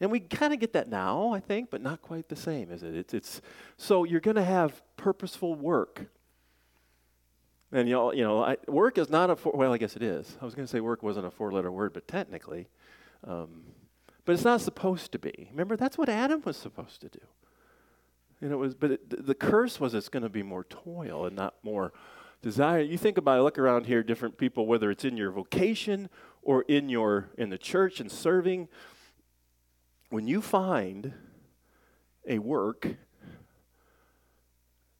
And 0.00 0.10
we 0.10 0.20
kind 0.20 0.52
of 0.52 0.60
get 0.60 0.72
that 0.74 0.88
now, 0.88 1.32
I 1.32 1.40
think, 1.40 1.70
but 1.70 1.82
not 1.82 2.02
quite 2.02 2.28
the 2.28 2.36
same, 2.36 2.70
is 2.70 2.82
it? 2.82 2.94
It's, 2.94 3.14
it's 3.14 3.40
so 3.76 4.04
you're 4.04 4.20
going 4.20 4.36
to 4.36 4.44
have 4.44 4.80
purposeful 4.96 5.54
work. 5.54 6.06
And 7.72 7.88
you 7.88 7.94
know, 7.94 8.12
you 8.12 8.22
know, 8.22 8.42
I, 8.42 8.56
work 8.66 8.96
is 8.96 9.10
not 9.10 9.28
a 9.28 9.36
four, 9.36 9.52
well, 9.54 9.72
I 9.72 9.78
guess 9.78 9.96
it 9.96 10.02
is. 10.02 10.36
I 10.40 10.44
was 10.44 10.54
going 10.54 10.66
to 10.66 10.70
say 10.70 10.80
work 10.80 11.02
wasn't 11.02 11.26
a 11.26 11.30
four-letter 11.30 11.70
word, 11.70 11.92
but 11.92 12.08
technically, 12.08 12.68
um, 13.26 13.64
but 14.24 14.32
it's 14.32 14.44
not 14.44 14.60
supposed 14.60 15.12
to 15.12 15.18
be. 15.18 15.48
Remember, 15.50 15.76
that's 15.76 15.98
what 15.98 16.08
Adam 16.08 16.42
was 16.44 16.56
supposed 16.56 17.00
to 17.00 17.08
do. 17.08 17.20
And 18.40 18.52
it 18.52 18.56
was, 18.56 18.74
but 18.74 18.92
it, 18.92 19.26
the 19.26 19.34
curse 19.34 19.80
was 19.80 19.94
it's 19.94 20.08
going 20.08 20.22
to 20.22 20.28
be 20.28 20.42
more 20.42 20.64
toil 20.64 21.26
and 21.26 21.34
not 21.34 21.54
more 21.62 21.92
desire. 22.40 22.80
You 22.80 22.96
think 22.96 23.18
about 23.18 23.40
it, 23.40 23.42
look 23.42 23.58
around 23.58 23.86
here, 23.86 24.02
different 24.02 24.38
people, 24.38 24.66
whether 24.66 24.90
it's 24.90 25.04
in 25.04 25.16
your 25.16 25.30
vocation 25.30 26.08
or 26.42 26.62
in 26.62 26.88
your 26.88 27.30
in 27.36 27.50
the 27.50 27.58
church 27.58 28.00
and 28.00 28.10
serving. 28.10 28.68
When 30.10 30.26
you 30.26 30.40
find 30.40 31.12
a 32.26 32.38
work 32.38 32.86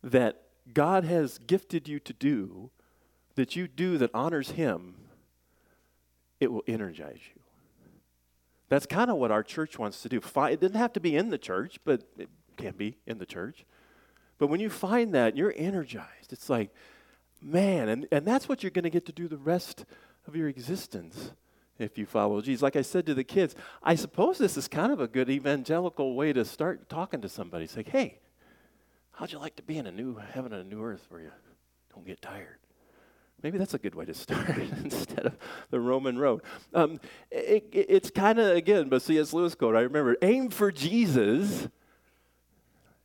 that 0.03 0.43
God 0.73 1.05
has 1.05 1.39
gifted 1.39 1.89
you 1.89 1.99
to 2.01 2.13
do, 2.13 2.71
that 3.35 3.57
you 3.57 3.69
do 3.69 3.99
that 3.99 4.11
honors 4.13 4.53
Him, 4.53 4.97
it 6.41 6.53
will 6.53 6.65
energize 6.67 7.21
you. 7.35 7.41
That's 8.69 8.87
kind 8.87 9.11
of 9.11 9.17
what 9.17 9.31
our 9.31 9.43
church 9.43 9.79
wants 9.79 10.03
to 10.03 10.09
do. 10.09 10.19
It 10.19 10.61
doesn't 10.61 10.77
have 10.77 10.93
to 10.93 11.01
be 11.01 11.17
in 11.17 11.31
the 11.31 11.39
church, 11.39 11.79
but 11.85 12.03
it 12.19 12.29
can 12.57 12.75
be 12.75 12.99
in 13.07 13.19
the 13.19 13.27
church. 13.27 13.65
But 14.39 14.49
when 14.49 14.61
you 14.61 14.69
find 14.69 15.15
that, 15.15 15.37
you're 15.37 15.55
energized. 15.57 16.33
It's 16.33 16.51
like, 16.51 16.71
man, 17.41 17.89
and, 17.89 18.07
and 18.13 18.27
that's 18.27 18.49
what 18.49 18.63
you're 18.63 18.71
going 18.71 18.85
to 18.85 18.91
get 18.91 19.07
to 19.07 19.13
do 19.13 19.27
the 19.27 19.39
rest 19.39 19.85
of 20.27 20.37
your 20.37 20.49
existence 20.49 21.33
if 21.79 21.97
you 21.97 22.07
follow 22.07 22.41
Jesus. 22.41 22.63
Like 22.63 22.77
I 22.77 22.83
said 22.83 23.07
to 23.07 23.15
the 23.15 23.25
kids, 23.25 23.55
I 23.83 23.95
suppose 23.95 24.39
this 24.39 24.57
is 24.57 24.69
kind 24.69 24.93
of 24.93 25.01
a 25.01 25.09
good 25.09 25.31
evangelical 25.31 26.15
way 26.15 26.33
to 26.33 26.45
start 26.45 26.89
talking 26.89 27.21
to 27.21 27.29
somebody. 27.29 27.67
Say, 27.67 27.79
like, 27.79 27.89
hey, 27.89 28.19
how'd 29.13 29.33
you 29.33 29.39
like 29.39 29.57
to 29.57 29.63
be 29.63 29.79
in 29.79 29.87
a 29.87 29.93
new 29.93 30.17
heaven 30.17 30.53
and 30.53 30.63
a 30.63 30.69
new 30.69 30.83
earth 30.83 31.07
where 31.09 31.21
you 31.21 31.31
don't 31.95 32.07
get 32.07 32.21
tired? 32.21 32.59
Maybe 33.43 33.57
that's 33.57 33.75
a 33.75 33.79
good 33.79 33.95
way 33.95 34.05
to 34.05 34.15
start 34.15 34.49
instead 34.85 35.27
of 35.27 35.37
the 35.71 35.79
Roman 35.79 36.19
road. 36.19 36.43
Um, 36.75 36.99
it, 37.31 37.69
it, 37.73 37.87
it's 37.89 38.11
kind 38.11 38.39
of, 38.41 38.57
again, 38.57 38.89
but 38.89 39.01
C.S. 39.03 39.33
Lewis 39.33 39.55
quote, 39.55 39.77
I 39.77 39.83
remember, 39.83 40.17
aim 40.23 40.51
for 40.51 40.73
Jesus, 40.73 41.69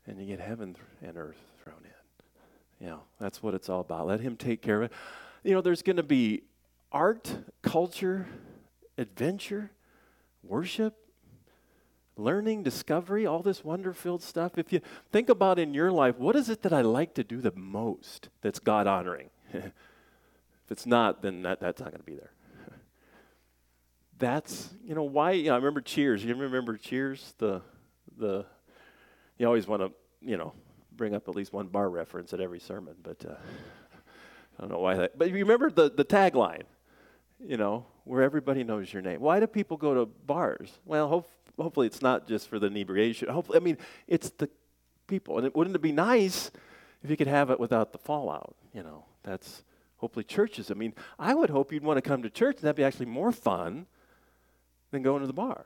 and 0.08 0.20
you 0.20 0.26
get 0.26 0.40
heaven 0.40 0.76
and 1.04 1.18
earth 1.18 1.38
thrown 1.64 1.78
in. 1.84 2.86
you 2.86 2.92
know, 2.92 3.02
that's 3.20 3.44
what 3.44 3.54
it's 3.54 3.70
all 3.70 3.82
about. 3.82 4.08
Let 4.08 4.22
Him 4.22 4.36
take 4.36 4.64
care 4.64 4.78
of 4.82 4.92
it. 4.92 4.98
You 5.44 5.54
know, 5.54 5.62
there's 5.62 5.84
going 5.84 5.98
to 5.98 6.04
be 6.04 6.42
art, 6.92 7.36
culture, 7.62 8.28
adventure, 8.98 9.72
worship, 10.44 10.96
learning, 12.16 12.64
discovery, 12.64 13.26
all 13.26 13.42
this 13.42 13.64
wonder 13.64 13.94
filled 13.94 14.22
stuff. 14.22 14.58
If 14.58 14.72
you 14.72 14.82
think 15.12 15.30
about 15.30 15.60
in 15.60 15.74
your 15.74 15.92
life, 15.92 16.18
what 16.18 16.36
is 16.36 16.50
it 16.50 16.62
that 16.62 16.74
I 16.74 16.82
like 16.82 17.14
to 17.16 17.24
do 17.24 17.42
the 17.42 17.54
most 17.56 18.30
that's 18.42 18.60
God 18.60 18.88
honoring? 18.88 19.30
if 19.54 19.72
it's 20.70 20.86
not, 20.86 21.22
then 21.22 21.42
that, 21.44 21.60
that's 21.60 21.82
not 21.82 21.90
going 21.90 22.02
to 22.02 22.06
be 22.06 22.16
there. 22.16 22.32
that's, 24.20 24.70
you 24.84 24.94
know, 24.94 25.04
why, 25.04 25.32
you 25.32 25.48
know, 25.48 25.54
I 25.54 25.58
remember 25.58 25.82
Cheers. 25.82 26.24
You 26.24 26.36
remember 26.36 26.78
Cheers? 26.78 27.34
The, 27.40 27.62
the, 28.18 28.46
you 29.38 29.48
always 29.48 29.68
want 29.68 29.82
to, 29.82 29.92
you 30.22 30.38
know, 30.38 30.54
bring 30.96 31.16
up 31.16 31.28
at 31.28 31.36
least 31.36 31.52
one 31.52 31.68
bar 31.68 31.90
reference 31.90 32.34
at 32.34 32.40
every 32.40 32.60
sermon, 32.60 32.96
but 33.02 33.26
uh, 33.26 33.34
I 34.58 34.62
don't 34.62 34.72
know 34.72 34.80
why 34.80 34.96
that. 34.96 35.18
But 35.18 35.30
you 35.30 35.36
remember 35.36 35.72
the, 35.72 35.90
the 35.90 36.06
tagline, 36.06 36.64
you 37.44 37.58
know, 37.58 37.88
where 38.04 38.22
everybody 38.22 38.64
knows 38.64 38.92
your 38.92 39.02
name. 39.02 39.22
Why 39.22 39.40
do 39.40 39.48
people 39.48 39.78
go 39.78 39.94
to 39.94 40.06
bars? 40.06 40.80
Well, 40.86 41.08
hope, 41.08 41.30
hopefully 41.58 41.88
it's 41.88 42.02
not 42.02 42.28
just 42.28 42.50
for 42.50 42.60
the 42.60 42.68
inebriation. 42.68 43.30
Hopefully, 43.30 43.58
I 43.58 43.62
mean, 43.62 43.78
it's 44.08 44.30
the 44.32 44.50
people. 45.08 45.38
And 45.38 45.48
it, 45.48 45.56
wouldn't 45.56 45.76
it 45.76 45.82
be 45.82 45.92
nice 45.92 46.52
if 47.04 47.10
you 47.10 47.18
could 47.18 47.28
have 47.28 47.50
it 47.50 47.60
without 47.60 47.92
the 47.92 47.98
fallout? 47.98 48.56
You 48.74 48.84
know, 48.84 49.06
that's 49.24 49.64
hopefully 49.98 50.26
churches. 50.26 50.70
I 50.70 50.74
mean, 50.74 50.94
I 51.18 51.34
would 51.34 51.50
hope 51.50 51.72
you'd 51.72 51.84
want 51.84 51.98
to 51.98 52.02
come 52.02 52.24
to 52.24 52.30
church, 52.30 52.58
and 52.58 52.64
that'd 52.66 52.76
be 52.76 52.84
actually 52.84 53.06
more 53.06 53.32
fun 53.32 53.88
than 54.92 55.02
going 55.02 55.22
to 55.22 55.28
the 55.28 55.34
bar. 55.34 55.66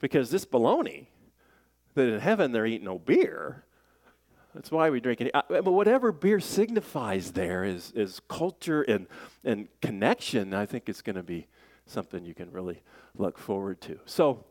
Because 0.00 0.30
this 0.30 0.44
baloney 0.44 1.06
that 1.94 2.08
in 2.08 2.20
heaven 2.20 2.52
they're 2.52 2.66
eating 2.66 2.86
no 2.86 2.98
beer. 2.98 3.64
That's 4.54 4.70
why 4.70 4.90
we 4.90 5.00
drink 5.00 5.20
it. 5.20 5.30
Uh, 5.34 5.42
but 5.48 5.72
whatever 5.72 6.12
beer 6.12 6.38
signifies 6.38 7.32
there 7.32 7.64
is, 7.64 7.90
is 7.92 8.20
culture 8.28 8.82
and, 8.82 9.06
and 9.44 9.68
connection. 9.80 10.52
I 10.52 10.66
think 10.66 10.88
it's 10.88 11.02
going 11.02 11.16
to 11.16 11.22
be 11.22 11.46
something 11.86 12.24
you 12.24 12.34
can 12.34 12.50
really 12.50 12.82
look 13.16 13.38
forward 13.38 13.80
to. 13.82 13.98
So, 14.04 14.44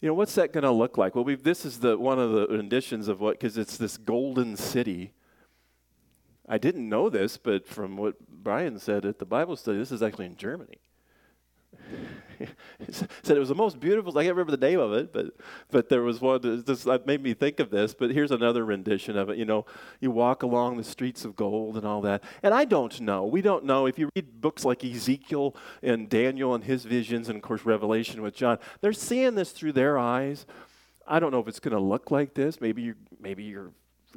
you 0.00 0.08
know, 0.08 0.14
what's 0.14 0.34
that 0.34 0.52
going 0.52 0.64
to 0.64 0.70
look 0.70 0.98
like? 0.98 1.14
Well, 1.14 1.24
this 1.42 1.64
is 1.64 1.78
the 1.78 1.96
one 1.96 2.18
of 2.18 2.32
the 2.32 2.46
renditions 2.48 3.06
of 3.08 3.20
what, 3.20 3.38
because 3.38 3.56
it's 3.56 3.76
this 3.76 3.96
golden 3.96 4.56
city. 4.56 5.12
I 6.48 6.58
didn't 6.58 6.88
know 6.88 7.08
this, 7.08 7.36
but 7.36 7.68
from 7.68 7.96
what 7.96 8.14
Brian 8.28 8.78
said 8.78 9.04
at 9.04 9.18
the 9.18 9.24
Bible 9.24 9.54
study, 9.54 9.78
this 9.78 9.92
is 9.92 10.02
actually 10.02 10.26
in 10.26 10.36
Germany. 10.36 10.78
said 12.90 13.36
it 13.36 13.40
was 13.40 13.48
the 13.48 13.54
most 13.54 13.80
beautiful. 13.80 14.16
I 14.18 14.24
can't 14.24 14.34
remember 14.34 14.56
the 14.56 14.66
name 14.66 14.80
of 14.80 14.92
it, 14.92 15.12
but 15.12 15.34
but 15.70 15.88
there 15.88 16.02
was 16.02 16.20
one 16.20 16.40
that 16.42 16.66
just 16.66 16.84
that 16.84 17.06
made 17.06 17.22
me 17.22 17.34
think 17.34 17.60
of 17.60 17.70
this. 17.70 17.94
But 17.94 18.10
here's 18.10 18.30
another 18.30 18.64
rendition 18.64 19.16
of 19.16 19.30
it. 19.30 19.38
You 19.38 19.44
know, 19.44 19.66
you 20.00 20.10
walk 20.10 20.42
along 20.42 20.76
the 20.76 20.84
streets 20.84 21.24
of 21.24 21.36
gold 21.36 21.76
and 21.76 21.86
all 21.86 22.00
that. 22.02 22.22
And 22.42 22.54
I 22.54 22.64
don't 22.64 23.00
know. 23.00 23.24
We 23.24 23.42
don't 23.42 23.64
know 23.64 23.86
if 23.86 23.98
you 23.98 24.10
read 24.14 24.40
books 24.40 24.64
like 24.64 24.84
Ezekiel 24.84 25.54
and 25.82 26.08
Daniel 26.08 26.54
and 26.54 26.64
his 26.64 26.84
visions, 26.84 27.28
and 27.28 27.36
of 27.36 27.42
course 27.42 27.64
Revelation 27.64 28.22
with 28.22 28.34
John. 28.34 28.58
They're 28.80 28.92
seeing 28.92 29.34
this 29.34 29.52
through 29.52 29.72
their 29.72 29.98
eyes. 29.98 30.46
I 31.06 31.18
don't 31.18 31.32
know 31.32 31.40
if 31.40 31.48
it's 31.48 31.60
going 31.60 31.76
to 31.76 31.80
look 31.80 32.10
like 32.10 32.34
this. 32.34 32.60
Maybe 32.60 32.82
you 32.82 32.94
maybe 33.20 33.44
your 33.44 33.72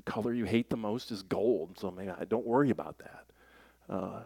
color 0.06 0.34
you 0.34 0.46
hate 0.46 0.70
the 0.70 0.78
most 0.78 1.12
is 1.12 1.24
gold. 1.24 1.78
So 1.80 1.92
maybe 1.92 2.12
I 2.12 2.26
don't 2.26 2.46
worry 2.46 2.70
about 2.70 2.98
that. 3.00 3.26
Uh, 3.90 4.20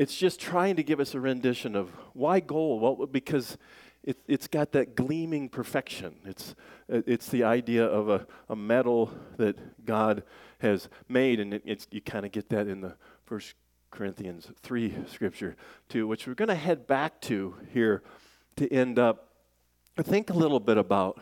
it's 0.00 0.16
just 0.16 0.40
trying 0.40 0.76
to 0.76 0.82
give 0.82 0.98
us 0.98 1.14
a 1.14 1.20
rendition 1.20 1.76
of 1.76 1.90
why 2.14 2.40
gold? 2.40 2.80
Well, 2.80 3.06
because 3.06 3.58
it, 4.02 4.16
has 4.30 4.46
got 4.46 4.72
that 4.72 4.96
gleaming 4.96 5.50
perfection. 5.50 6.14
It's, 6.24 6.54
it's 6.88 7.28
the 7.28 7.44
idea 7.44 7.84
of 7.84 8.08
a, 8.08 8.26
a 8.48 8.56
metal 8.56 9.12
that 9.36 9.84
God 9.84 10.22
has 10.60 10.88
made, 11.06 11.38
and 11.38 11.52
it, 11.52 11.86
you 11.90 12.00
kind 12.00 12.24
of 12.24 12.32
get 12.32 12.48
that 12.48 12.66
in 12.66 12.80
the 12.80 12.96
First 13.26 13.56
Corinthians 13.90 14.50
3 14.62 14.94
scripture 15.12 15.54
too, 15.90 16.06
which 16.06 16.26
we're 16.26 16.32
going 16.32 16.48
to 16.48 16.54
head 16.54 16.86
back 16.86 17.20
to 17.22 17.56
here 17.70 18.02
to 18.56 18.72
end 18.72 18.98
up. 18.98 19.28
Think 20.00 20.30
a 20.30 20.34
little 20.34 20.60
bit 20.60 20.78
about 20.78 21.20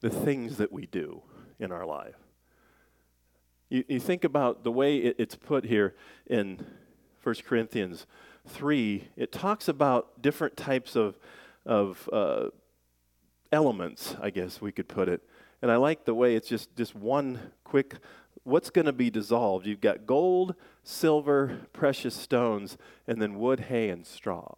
the 0.00 0.08
things 0.08 0.56
that 0.56 0.72
we 0.72 0.86
do 0.86 1.20
in 1.58 1.70
our 1.70 1.84
life. 1.84 2.16
You, 3.68 3.84
you 3.88 4.00
think 4.00 4.24
about 4.24 4.64
the 4.64 4.72
way 4.72 4.96
it, 4.96 5.16
it's 5.18 5.34
put 5.34 5.66
here 5.66 5.94
in 6.26 6.64
1 7.22 7.34
Corinthians 7.46 8.06
3, 8.46 9.08
it 9.16 9.32
talks 9.32 9.68
about 9.68 10.22
different 10.22 10.56
types 10.56 10.96
of, 10.96 11.18
of 11.66 12.08
uh, 12.12 12.46
elements, 13.52 14.16
I 14.20 14.30
guess 14.30 14.60
we 14.60 14.72
could 14.72 14.88
put 14.88 15.08
it. 15.08 15.22
And 15.62 15.70
I 15.70 15.76
like 15.76 16.04
the 16.04 16.14
way 16.14 16.34
it's 16.34 16.48
just, 16.48 16.74
just 16.76 16.94
one 16.94 17.52
quick 17.64 17.96
what's 18.44 18.70
going 18.70 18.86
to 18.86 18.92
be 18.92 19.10
dissolved? 19.10 19.66
You've 19.66 19.80
got 19.80 20.06
gold, 20.06 20.54
silver, 20.82 21.60
precious 21.72 22.14
stones, 22.14 22.78
and 23.06 23.20
then 23.20 23.38
wood, 23.38 23.60
hay, 23.60 23.90
and 23.90 24.06
straw. 24.06 24.54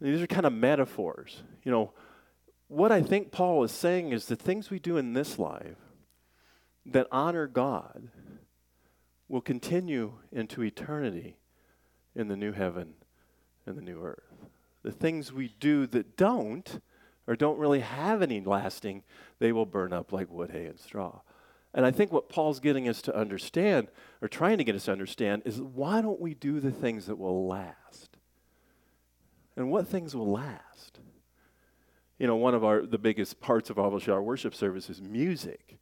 These 0.00 0.22
are 0.22 0.26
kind 0.26 0.46
of 0.46 0.52
metaphors. 0.52 1.42
You 1.62 1.72
know, 1.72 1.92
what 2.68 2.92
I 2.92 3.02
think 3.02 3.32
Paul 3.32 3.62
is 3.64 3.72
saying 3.72 4.12
is 4.12 4.26
the 4.26 4.36
things 4.36 4.70
we 4.70 4.78
do 4.78 4.96
in 4.96 5.12
this 5.12 5.38
life 5.38 5.76
that 6.86 7.06
honor 7.12 7.46
God 7.46 8.08
will 9.28 9.40
continue 9.40 10.14
into 10.32 10.62
eternity 10.62 11.36
in 12.14 12.28
the 12.28 12.36
new 12.36 12.52
heaven 12.52 12.94
and 13.66 13.76
the 13.76 13.82
new 13.82 14.02
earth. 14.02 14.48
The 14.82 14.92
things 14.92 15.32
we 15.32 15.54
do 15.60 15.86
that 15.88 16.16
don't, 16.16 16.80
or 17.26 17.36
don't 17.36 17.58
really 17.58 17.80
have 17.80 18.22
any 18.22 18.40
lasting, 18.40 19.02
they 19.38 19.52
will 19.52 19.66
burn 19.66 19.92
up 19.92 20.12
like 20.12 20.30
wood, 20.30 20.50
hay, 20.50 20.66
and 20.66 20.80
straw. 20.80 21.20
And 21.72 21.86
I 21.86 21.90
think 21.90 22.10
what 22.10 22.28
Paul's 22.28 22.58
getting 22.58 22.88
us 22.88 23.00
to 23.02 23.16
understand, 23.16 23.88
or 24.20 24.28
trying 24.28 24.58
to 24.58 24.64
get 24.64 24.74
us 24.74 24.86
to 24.86 24.92
understand, 24.92 25.42
is 25.44 25.60
why 25.60 26.00
don't 26.00 26.20
we 26.20 26.34
do 26.34 26.58
the 26.58 26.72
things 26.72 27.06
that 27.06 27.16
will 27.16 27.46
last? 27.46 28.16
And 29.56 29.70
what 29.70 29.86
things 29.86 30.16
will 30.16 30.30
last? 30.30 30.98
You 32.18 32.26
know, 32.26 32.36
one 32.36 32.54
of 32.54 32.64
our 32.64 32.82
the 32.82 32.98
biggest 32.98 33.40
parts 33.40 33.70
of 33.70 33.78
obviously 33.78 34.12
our 34.12 34.22
worship 34.22 34.54
service 34.54 34.90
is 34.90 35.00
music. 35.00 35.78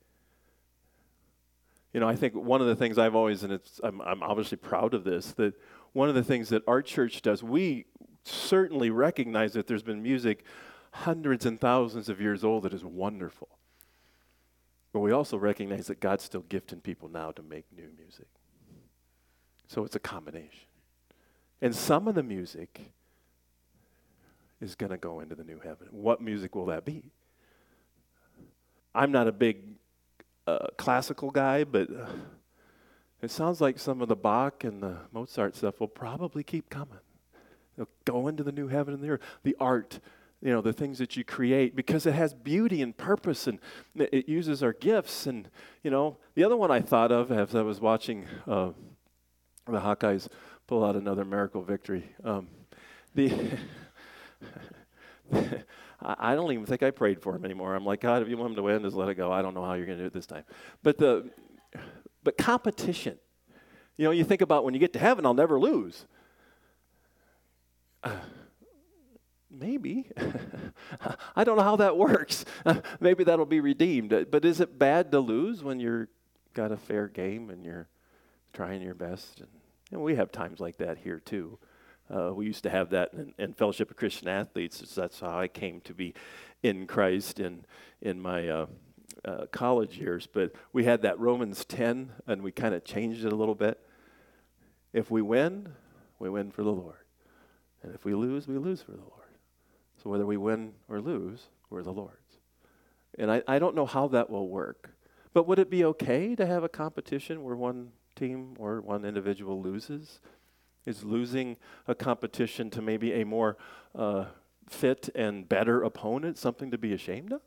You 1.93 2.01
know, 2.01 2.09
I 2.09 2.17
think 2.17 2.35
one 2.35 2.61
of 2.61 2.67
the 2.67 2.77
things 2.77 2.99
I've 2.99 3.15
always, 3.15 3.43
and 3.43 3.53
it's, 3.53 3.81
I'm, 3.83 4.01
I'm 4.03 4.23
obviously 4.23 4.59
proud 4.59 4.93
of 4.93 5.05
this, 5.05 5.33
that 5.33 5.55
one 5.93 6.09
of 6.09 6.15
the 6.15 6.23
things 6.25 6.49
that 6.51 6.63
our 6.67 6.83
church 6.83 7.23
does, 7.23 7.43
we 7.43 7.87
certainly 8.25 8.91
recognize 8.91 9.53
that 9.55 9.67
there's 9.67 9.83
been 9.83 10.03
music 10.03 10.45
hundreds 10.93 11.47
and 11.47 11.61
thousands 11.61 12.09
of 12.09 12.21
years 12.21 12.45
old 12.45 12.65
that 12.65 12.73
is 12.73 12.85
wonderful. 12.85 13.49
But 14.93 15.01
we 15.01 15.13
also 15.13 15.37
recognize 15.37 15.87
that 15.89 16.01
God's 16.01 16.25
still 16.25 16.45
gifting 16.49 16.81
people 16.81 17.09
now 17.09 17.31
to 17.33 17.43
make 17.43 17.67
new 17.77 17.89
music. 17.97 18.27
So 19.67 19.85
it's 19.85 19.97
a 19.97 20.01
combination. 20.01 20.67
And 21.61 21.75
some 21.75 22.09
of 22.09 22.15
the 22.15 22.23
music 22.23 22.93
is 24.61 24.75
going 24.75 24.91
to 24.91 24.97
go 24.97 25.21
into 25.21 25.35
the 25.35 25.45
new 25.45 25.61
heaven. 25.61 25.89
What 25.91 26.21
music 26.21 26.55
will 26.55 26.67
that 26.67 26.85
be? 26.85 27.11
I'm 28.95 29.13
not 29.13 29.29
a 29.29 29.33
big 29.33 29.59
uh, 30.47 30.69
classical 30.77 31.31
guy, 31.31 31.65
but 31.65 31.89
uh, 31.91 32.07
it 33.21 33.31
sounds 33.31 33.61
like 33.61 33.79
some 33.79 34.01
of 34.01 34.09
the 34.09 34.17
Bach 34.17 34.65
and 34.65 34.83
the 34.83 34.99
Mozart 35.13 35.57
stuff 35.57 35.81
will 35.81 35.89
probably 35.89 36.43
keep 36.43 36.71
coming. 36.71 36.99
They'll 37.77 37.89
go 38.05 38.29
into 38.29 38.43
the 38.43 38.53
new 38.53 38.69
heaven 38.69 38.95
and 38.95 39.03
the 39.03 39.11
earth. 39.11 39.21
The 39.43 39.57
art 39.61 40.01
you 40.41 40.53
know 40.53 40.61
the 40.61 40.73
things 40.73 40.99
that 40.99 41.17
you 41.17 41.25
create 41.25 41.75
because 41.75 42.07
it 42.07 42.15
has 42.15 42.33
beauty 42.33 42.81
and 42.81 42.97
purpose 42.97 43.49
and 43.49 43.59
it 43.97 44.29
uses 44.29 44.63
our 44.63 44.73
gifts 44.73 45.27
and 45.27 45.49
you 45.83 45.91
know 45.91 46.17
the 46.37 46.45
other 46.45 46.57
one 46.57 46.71
i 46.71 46.81
thought 46.81 47.11
of 47.11 47.33
as 47.33 47.57
i 47.57 47.63
was 47.63 47.81
watching 47.81 48.25
uh, 48.47 48.71
the 49.67 49.81
hawkeyes 49.81 50.29
pull 50.69 50.85
out 50.85 50.95
another 50.95 51.25
miracle 51.25 51.61
victory 51.63 52.05
um, 52.25 52.47
the 53.17 53.33
I 56.01 56.37
don't 56.37 56.53
even 56.53 56.65
think 56.65 56.83
I 56.83 56.93
prayed 56.93 57.21
for 57.21 57.35
him 57.35 57.45
anymore. 57.45 57.75
I'm 57.75 57.85
like, 57.85 58.01
God, 58.01 58.23
if 58.23 58.29
you 58.29 58.37
want 58.37 58.51
him 58.51 58.57
to 58.57 58.63
win, 58.63 58.83
just 58.83 58.95
let 58.95 59.09
it 59.09 59.17
go. 59.17 59.33
I 59.33 59.43
don't 59.43 59.53
know 59.53 59.65
how 59.65 59.75
you're 59.75 59.85
going 59.85 59.99
to 59.99 60.05
do 60.05 60.07
it 60.07 60.13
this 60.13 60.27
time. 60.27 60.45
But 60.83 60.97
the, 60.97 61.29
but 62.29 62.37
competition. 62.37 63.17
You 63.97 64.05
know, 64.05 64.11
you 64.11 64.23
think 64.23 64.43
about 64.43 64.63
when 64.63 64.75
you 64.75 64.81
get 64.81 64.93
to 64.93 64.99
heaven, 64.99 65.25
I'll 65.25 65.33
never 65.33 65.59
lose. 65.59 66.05
Uh, 68.05 68.17
Maybe. 69.51 70.11
I 71.37 71.45
don't 71.45 71.57
know 71.57 71.63
how 71.63 71.77
that 71.77 71.97
works. 71.97 72.45
Maybe 73.01 73.25
that'll 73.25 73.47
be 73.47 73.61
redeemed. 73.61 74.13
Uh, 74.13 74.27
but 74.31 74.45
is 74.45 74.61
it 74.61 74.79
bad 74.79 75.11
to 75.13 75.21
lose 75.21 75.65
when 75.65 75.81
you're 75.81 76.11
got 76.53 76.71
a 76.71 76.77
fair 76.77 77.09
game 77.09 77.49
and 77.49 77.65
you're 77.65 77.89
trying 78.53 78.83
your 78.83 78.95
best? 78.95 79.41
And 79.91 80.03
we 80.03 80.17
have 80.17 80.31
times 80.31 80.61
like 80.61 80.77
that 80.77 80.99
here 80.99 81.21
too. 81.21 81.59
Uh, 82.15 82.35
we 82.35 82.45
used 82.45 82.65
to 82.65 82.71
have 82.71 82.91
that 82.91 83.15
in, 83.15 83.33
in, 83.39 83.55
Fellowship 83.55 83.91
of 83.91 83.97
Christian 83.97 84.29
Athletes. 84.29 84.81
That's 84.95 85.21
how 85.21 85.39
I 85.39 85.49
came 85.49 85.81
to 85.81 85.95
be 85.95 86.13
in 86.63 86.87
Christ 86.87 87.41
in 87.41 87.65
in 88.03 88.21
my 88.21 88.49
uh, 88.49 88.67
uh, 89.25 89.47
college 89.53 89.99
years. 89.99 90.27
But 90.27 90.53
we 90.73 90.85
had 90.85 91.03
that 91.03 91.19
Romans 91.19 91.65
10, 91.65 92.13
and 92.27 92.43
we 92.43 92.53
kind 92.53 92.75
of 92.75 92.85
changed 92.85 93.25
it 93.25 93.33
a 93.33 93.37
little 93.37 93.55
bit. 93.55 93.81
If 94.93 95.11
we 95.11 95.23
win, 95.23 95.75
we 96.19 96.29
win 96.29 96.51
for 96.51 96.63
the 96.63 96.73
Lord, 96.73 97.05
and 97.83 97.95
if 97.95 98.05
we 98.05 98.15
lose, 98.15 98.49
we 98.49 98.59
lose 98.59 98.83
for 98.83 98.93
the 98.93 98.99
Lord. 98.99 99.13
So 100.03 100.11
whether 100.11 100.27
we 100.27 100.37
win 100.37 100.73
or 100.89 101.01
lose, 101.01 101.49
we're 101.71 101.83
the 101.83 101.93
Lord's. 101.93 102.39
And 103.19 103.31
I, 103.31 103.43
I 103.49 103.59
don't 103.59 103.75
know 103.75 103.87
how 103.87 104.09
that 104.09 104.31
will 104.31 104.49
work. 104.49 104.91
But 105.35 105.47
would 105.47 105.59
it 105.59 105.71
be 105.71 105.85
okay 105.85 106.35
to 106.35 106.47
have 106.47 106.65
a 106.65 106.69
competition 106.69 107.43
where 107.43 107.57
one 107.57 107.91
team 108.17 108.55
or 108.59 108.81
one 108.81 109.05
individual 109.05 109.61
loses? 109.61 110.21
Is 110.87 111.05
losing 111.05 111.57
a 111.87 111.95
competition 111.95 112.71
to 112.71 112.81
maybe 112.81 113.13
a 113.21 113.25
more 113.25 113.59
uh, 113.95 114.27
fit 114.69 115.11
and 115.15 115.49
better 115.49 115.83
opponent 115.83 116.39
something 116.39 116.71
to 116.71 116.79
be 116.79 116.93
ashamed 116.93 117.33
of? 117.33 117.43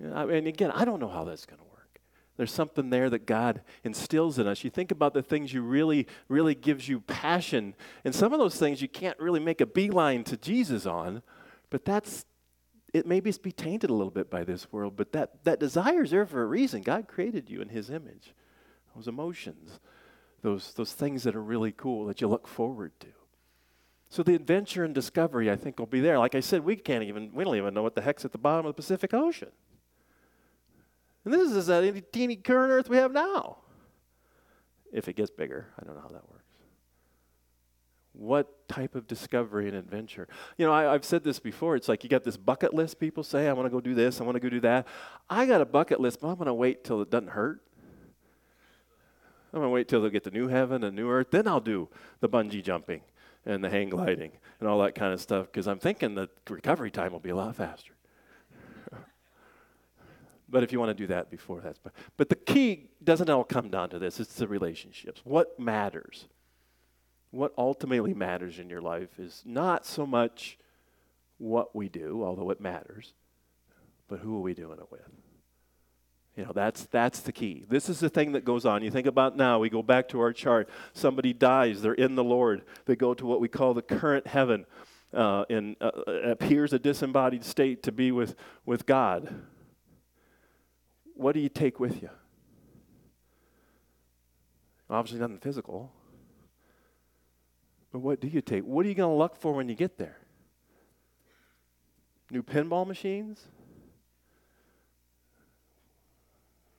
Mean, 0.00 0.46
again, 0.46 0.70
I 0.72 0.84
don't 0.84 1.00
know 1.00 1.08
how 1.08 1.24
that's 1.24 1.46
going 1.46 1.58
to 1.58 1.64
work. 1.64 2.00
There's 2.36 2.52
something 2.52 2.90
there 2.90 3.08
that 3.10 3.24
God 3.26 3.62
instills 3.82 4.38
in 4.38 4.46
us. 4.46 4.62
You 4.62 4.70
think 4.70 4.90
about 4.90 5.14
the 5.14 5.22
things 5.22 5.54
you 5.54 5.62
really, 5.62 6.06
really 6.28 6.54
gives 6.54 6.88
you 6.88 7.00
passion. 7.00 7.74
And 8.04 8.14
some 8.14 8.32
of 8.32 8.38
those 8.38 8.56
things 8.56 8.82
you 8.82 8.88
can't 8.88 9.18
really 9.18 9.40
make 9.40 9.60
a 9.60 9.66
beeline 9.66 10.22
to 10.24 10.36
Jesus 10.36 10.84
on, 10.84 11.22
but 11.70 11.84
that's 11.84 12.26
it 12.92 13.06
maybe 13.06 13.30
be 13.42 13.52
tainted 13.52 13.90
a 13.90 13.94
little 13.94 14.10
bit 14.10 14.30
by 14.30 14.42
this 14.42 14.72
world, 14.72 14.94
but 14.96 15.12
that, 15.12 15.44
that 15.44 15.60
desire 15.60 16.02
is 16.02 16.10
there 16.10 16.24
for 16.24 16.42
a 16.42 16.46
reason. 16.46 16.82
God 16.82 17.08
created 17.08 17.50
you 17.50 17.60
in 17.60 17.68
his 17.68 17.90
image. 17.90 18.32
Those 18.94 19.08
emotions, 19.08 19.80
those, 20.42 20.72
those 20.74 20.92
things 20.92 21.22
that 21.24 21.36
are 21.36 21.42
really 21.42 21.72
cool 21.72 22.06
that 22.06 22.20
you 22.20 22.28
look 22.28 22.48
forward 22.48 22.92
to. 23.00 23.08
So 24.08 24.22
the 24.22 24.34
adventure 24.34 24.84
and 24.84 24.94
discovery, 24.94 25.50
I 25.50 25.56
think, 25.56 25.78
will 25.78 25.86
be 25.86 26.00
there. 26.00 26.18
Like 26.18 26.34
I 26.34 26.40
said, 26.40 26.64
we 26.64 26.76
can't 26.76 27.04
even, 27.04 27.32
we 27.34 27.44
don't 27.44 27.56
even 27.56 27.74
know 27.74 27.82
what 27.82 27.94
the 27.94 28.00
heck's 28.00 28.24
at 28.24 28.32
the 28.32 28.38
bottom 28.38 28.64
of 28.64 28.70
the 28.70 28.80
Pacific 28.80 29.12
Ocean. 29.12 29.50
And 31.26 31.34
this 31.34 31.50
is 31.50 31.68
a 31.68 32.00
teeny 32.12 32.36
current 32.36 32.70
Earth 32.70 32.88
we 32.88 32.98
have 32.98 33.10
now. 33.12 33.58
If 34.92 35.08
it 35.08 35.16
gets 35.16 35.28
bigger, 35.28 35.66
I 35.76 35.84
don't 35.84 35.96
know 35.96 36.00
how 36.00 36.10
that 36.10 36.30
works. 36.30 36.44
What 38.12 38.68
type 38.68 38.94
of 38.94 39.08
discovery 39.08 39.66
and 39.66 39.76
adventure? 39.76 40.28
You 40.56 40.66
know, 40.66 40.72
I, 40.72 40.92
have 40.92 41.04
said 41.04 41.24
this 41.24 41.40
before. 41.40 41.74
It's 41.74 41.88
like 41.88 42.04
you 42.04 42.08
got 42.08 42.22
this 42.22 42.36
bucket 42.36 42.72
list. 42.72 43.00
People 43.00 43.24
say, 43.24 43.48
I 43.48 43.52
want 43.54 43.66
to 43.66 43.70
go 43.70 43.80
do 43.80 43.92
this, 43.92 44.20
I 44.20 44.24
want 44.24 44.36
to 44.36 44.40
go 44.40 44.48
do 44.48 44.60
that. 44.60 44.86
I 45.28 45.46
got 45.46 45.60
a 45.60 45.64
bucket 45.66 46.00
list, 46.00 46.20
but 46.20 46.28
I'm 46.28 46.36
going 46.36 46.46
to 46.46 46.54
wait 46.54 46.84
till 46.84 47.02
it 47.02 47.10
doesn't 47.10 47.30
hurt. 47.30 47.60
I'm 49.52 49.58
going 49.58 49.70
to 49.70 49.74
wait 49.74 49.88
till 49.88 50.02
they 50.02 50.10
get 50.10 50.22
to 50.24 50.30
new 50.30 50.46
heaven 50.46 50.84
and 50.84 50.94
new 50.94 51.10
earth. 51.10 51.32
Then 51.32 51.48
I'll 51.48 51.58
do 51.58 51.88
the 52.20 52.28
bungee 52.28 52.62
jumping 52.62 53.00
and 53.44 53.64
the 53.64 53.68
hang 53.68 53.88
gliding 53.88 54.30
and 54.60 54.68
all 54.68 54.78
that 54.82 54.94
kind 54.94 55.12
of 55.12 55.20
stuff 55.20 55.46
because 55.46 55.66
I'm 55.66 55.80
thinking 55.80 56.14
the 56.14 56.28
recovery 56.48 56.92
time 56.92 57.10
will 57.10 57.18
be 57.18 57.30
a 57.30 57.36
lot 57.36 57.56
faster. 57.56 57.95
But 60.56 60.62
if 60.62 60.72
you 60.72 60.80
want 60.80 60.88
to 60.88 60.94
do 60.94 61.08
that 61.08 61.30
before, 61.30 61.60
that's 61.60 61.78
but, 62.16 62.30
the 62.30 62.34
key 62.34 62.88
doesn't 63.04 63.28
all 63.28 63.44
come 63.44 63.68
down 63.68 63.90
to 63.90 63.98
this. 63.98 64.18
It's 64.18 64.36
the 64.36 64.48
relationships. 64.48 65.20
What 65.22 65.60
matters? 65.60 66.28
What 67.30 67.52
ultimately 67.58 68.14
matters 68.14 68.58
in 68.58 68.70
your 68.70 68.80
life 68.80 69.18
is 69.18 69.42
not 69.44 69.84
so 69.84 70.06
much 70.06 70.56
what 71.36 71.76
we 71.76 71.90
do, 71.90 72.24
although 72.24 72.48
it 72.48 72.58
matters, 72.58 73.12
but 74.08 74.20
who 74.20 74.38
are 74.38 74.40
we 74.40 74.54
doing 74.54 74.78
it 74.78 74.90
with? 74.90 75.02
You 76.38 76.46
know, 76.46 76.52
that's, 76.54 76.86
that's 76.86 77.20
the 77.20 77.32
key. 77.32 77.66
This 77.68 77.90
is 77.90 78.00
the 78.00 78.08
thing 78.08 78.32
that 78.32 78.46
goes 78.46 78.64
on. 78.64 78.82
You 78.82 78.90
think 78.90 79.06
about 79.06 79.36
now, 79.36 79.58
we 79.58 79.68
go 79.68 79.82
back 79.82 80.08
to 80.08 80.20
our 80.20 80.32
chart. 80.32 80.70
Somebody 80.94 81.34
dies, 81.34 81.82
they're 81.82 81.92
in 81.92 82.14
the 82.14 82.24
Lord. 82.24 82.62
They 82.86 82.96
go 82.96 83.12
to 83.12 83.26
what 83.26 83.42
we 83.42 83.48
call 83.48 83.74
the 83.74 83.82
current 83.82 84.26
heaven, 84.26 84.64
uh, 85.12 85.44
and 85.50 85.76
uh, 85.82 85.90
appears 86.06 86.72
a 86.72 86.78
disembodied 86.78 87.44
state 87.44 87.82
to 87.82 87.92
be 87.92 88.10
with, 88.10 88.36
with 88.64 88.86
God 88.86 89.42
what 91.16 91.32
do 91.32 91.40
you 91.40 91.48
take 91.48 91.80
with 91.80 92.02
you? 92.02 92.10
Obviously, 94.88 95.18
nothing 95.18 95.38
physical. 95.38 95.92
But 97.92 98.00
what 98.00 98.20
do 98.20 98.28
you 98.28 98.40
take? 98.40 98.64
What 98.64 98.84
are 98.84 98.88
you 98.88 98.94
going 98.94 99.12
to 99.12 99.18
look 99.18 99.36
for 99.36 99.52
when 99.52 99.68
you 99.68 99.74
get 99.74 99.98
there? 99.98 100.18
New 102.30 102.42
pinball 102.42 102.86
machines? 102.86 103.40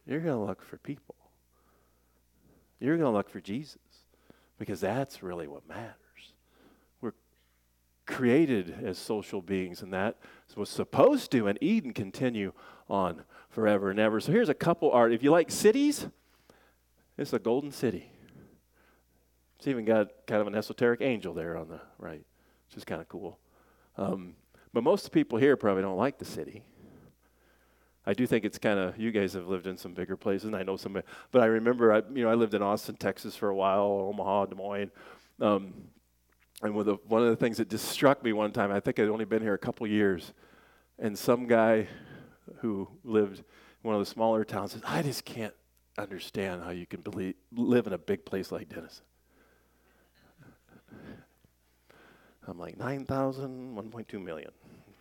You're 0.06 0.20
going 0.20 0.38
to 0.38 0.46
look 0.46 0.62
for 0.62 0.78
people. 0.78 1.16
You're 2.80 2.98
going 2.98 3.12
to 3.12 3.18
look 3.18 3.30
for 3.30 3.42
Jesus 3.42 3.80
because 4.58 4.80
that's 4.80 5.22
really 5.24 5.48
what 5.48 5.68
matters. 5.68 5.96
We're 7.02 7.14
created 8.06 8.76
as 8.84 8.98
social 8.98 9.42
beings, 9.42 9.82
and 9.82 9.92
that 9.94 10.18
was 10.56 10.70
supposed 10.70 11.32
to 11.32 11.48
in 11.48 11.58
Eden 11.62 11.94
continue 11.94 12.54
on 12.90 13.24
forever 13.58 13.90
and 13.90 14.00
ever. 14.00 14.20
So 14.20 14.32
here's 14.32 14.50
a 14.50 14.54
couple 14.54 14.92
art. 14.92 15.12
If 15.12 15.24
you 15.24 15.32
like 15.32 15.50
cities, 15.50 16.06
it's 17.18 17.34
a 17.34 17.40
golden 17.40 17.72
city. 17.72 18.12
It's 19.58 19.68
even 19.68 19.84
got 19.84 20.10
kind 20.28 20.42
of 20.42 20.46
an 20.46 20.54
esoteric 20.54 21.02
angel 21.02 21.34
there 21.34 21.58
on 21.58 21.68
the 21.68 21.82
right, 21.98 22.24
which 22.68 22.78
is 22.78 22.84
kind 22.84 23.02
of 23.02 23.10
cool. 23.10 23.40
Um, 23.98 24.36
but 24.74 24.84
most 24.84 25.12
people 25.12 25.40
here 25.40 25.58
probably 25.58 25.82
don't 25.82 25.98
like 25.98 26.20
the 26.20 26.26
city. 26.26 26.62
I 28.06 28.14
do 28.14 28.28
think 28.28 28.46
it's 28.46 28.60
kind 28.60 28.78
of 28.78 28.96
you 29.00 29.10
guys 29.10 29.34
have 29.34 29.48
lived 29.48 29.66
in 29.66 29.76
some 29.76 29.96
bigger 29.96 30.16
places, 30.16 30.46
and 30.46 30.56
I 30.56 30.62
know 30.62 30.78
some. 30.78 31.02
But 31.32 31.42
I 31.42 31.48
remember, 31.48 31.92
I, 31.92 32.04
you 32.14 32.26
know, 32.26 32.30
I 32.30 32.36
lived 32.36 32.54
in 32.54 32.62
Austin, 32.62 32.96
Texas 32.96 33.36
for 33.36 33.50
a 33.50 33.56
while, 33.56 34.12
Omaha, 34.14 34.46
Des 34.46 34.56
Moines, 34.56 34.92
um, 35.42 35.74
and 36.62 36.76
one 36.76 36.82
of, 36.82 36.86
the, 36.86 36.98
one 37.08 37.24
of 37.24 37.30
the 37.30 37.36
things 37.36 37.58
that 37.58 37.72
just 37.72 37.86
struck 37.86 38.24
me 38.24 38.34
one 38.34 38.52
time, 38.52 38.72
I 38.72 38.80
think 38.80 39.00
I'd 39.00 39.10
only 39.10 39.26
been 39.26 39.42
here 39.42 39.56
a 39.56 39.58
couple 39.58 39.88
years, 39.88 40.32
and 41.00 41.18
some 41.18 41.48
guy 41.48 41.88
who 42.58 42.88
lived 43.04 43.40
in 43.40 43.46
one 43.84 43.96
of 43.96 44.00
the 44.00 44.06
smaller 44.06 44.44
towns 44.44 44.74
said, 44.74 44.82
"I 44.86 45.02
just 45.02 45.26
can't 45.26 45.54
understand 45.98 46.64
how 46.64 46.72
you 46.72 46.86
can 46.86 47.02
believe, 47.02 47.36
live 47.52 47.88
in 47.88 47.94
a 47.94 47.98
big 47.98 48.26
place 48.26 48.52
like 48.52 48.70
Denison." 48.70 49.06
I'm 52.48 52.58
like 52.58 52.78
9,000, 52.78 53.76
1.2 53.76 54.24
million. 54.24 54.52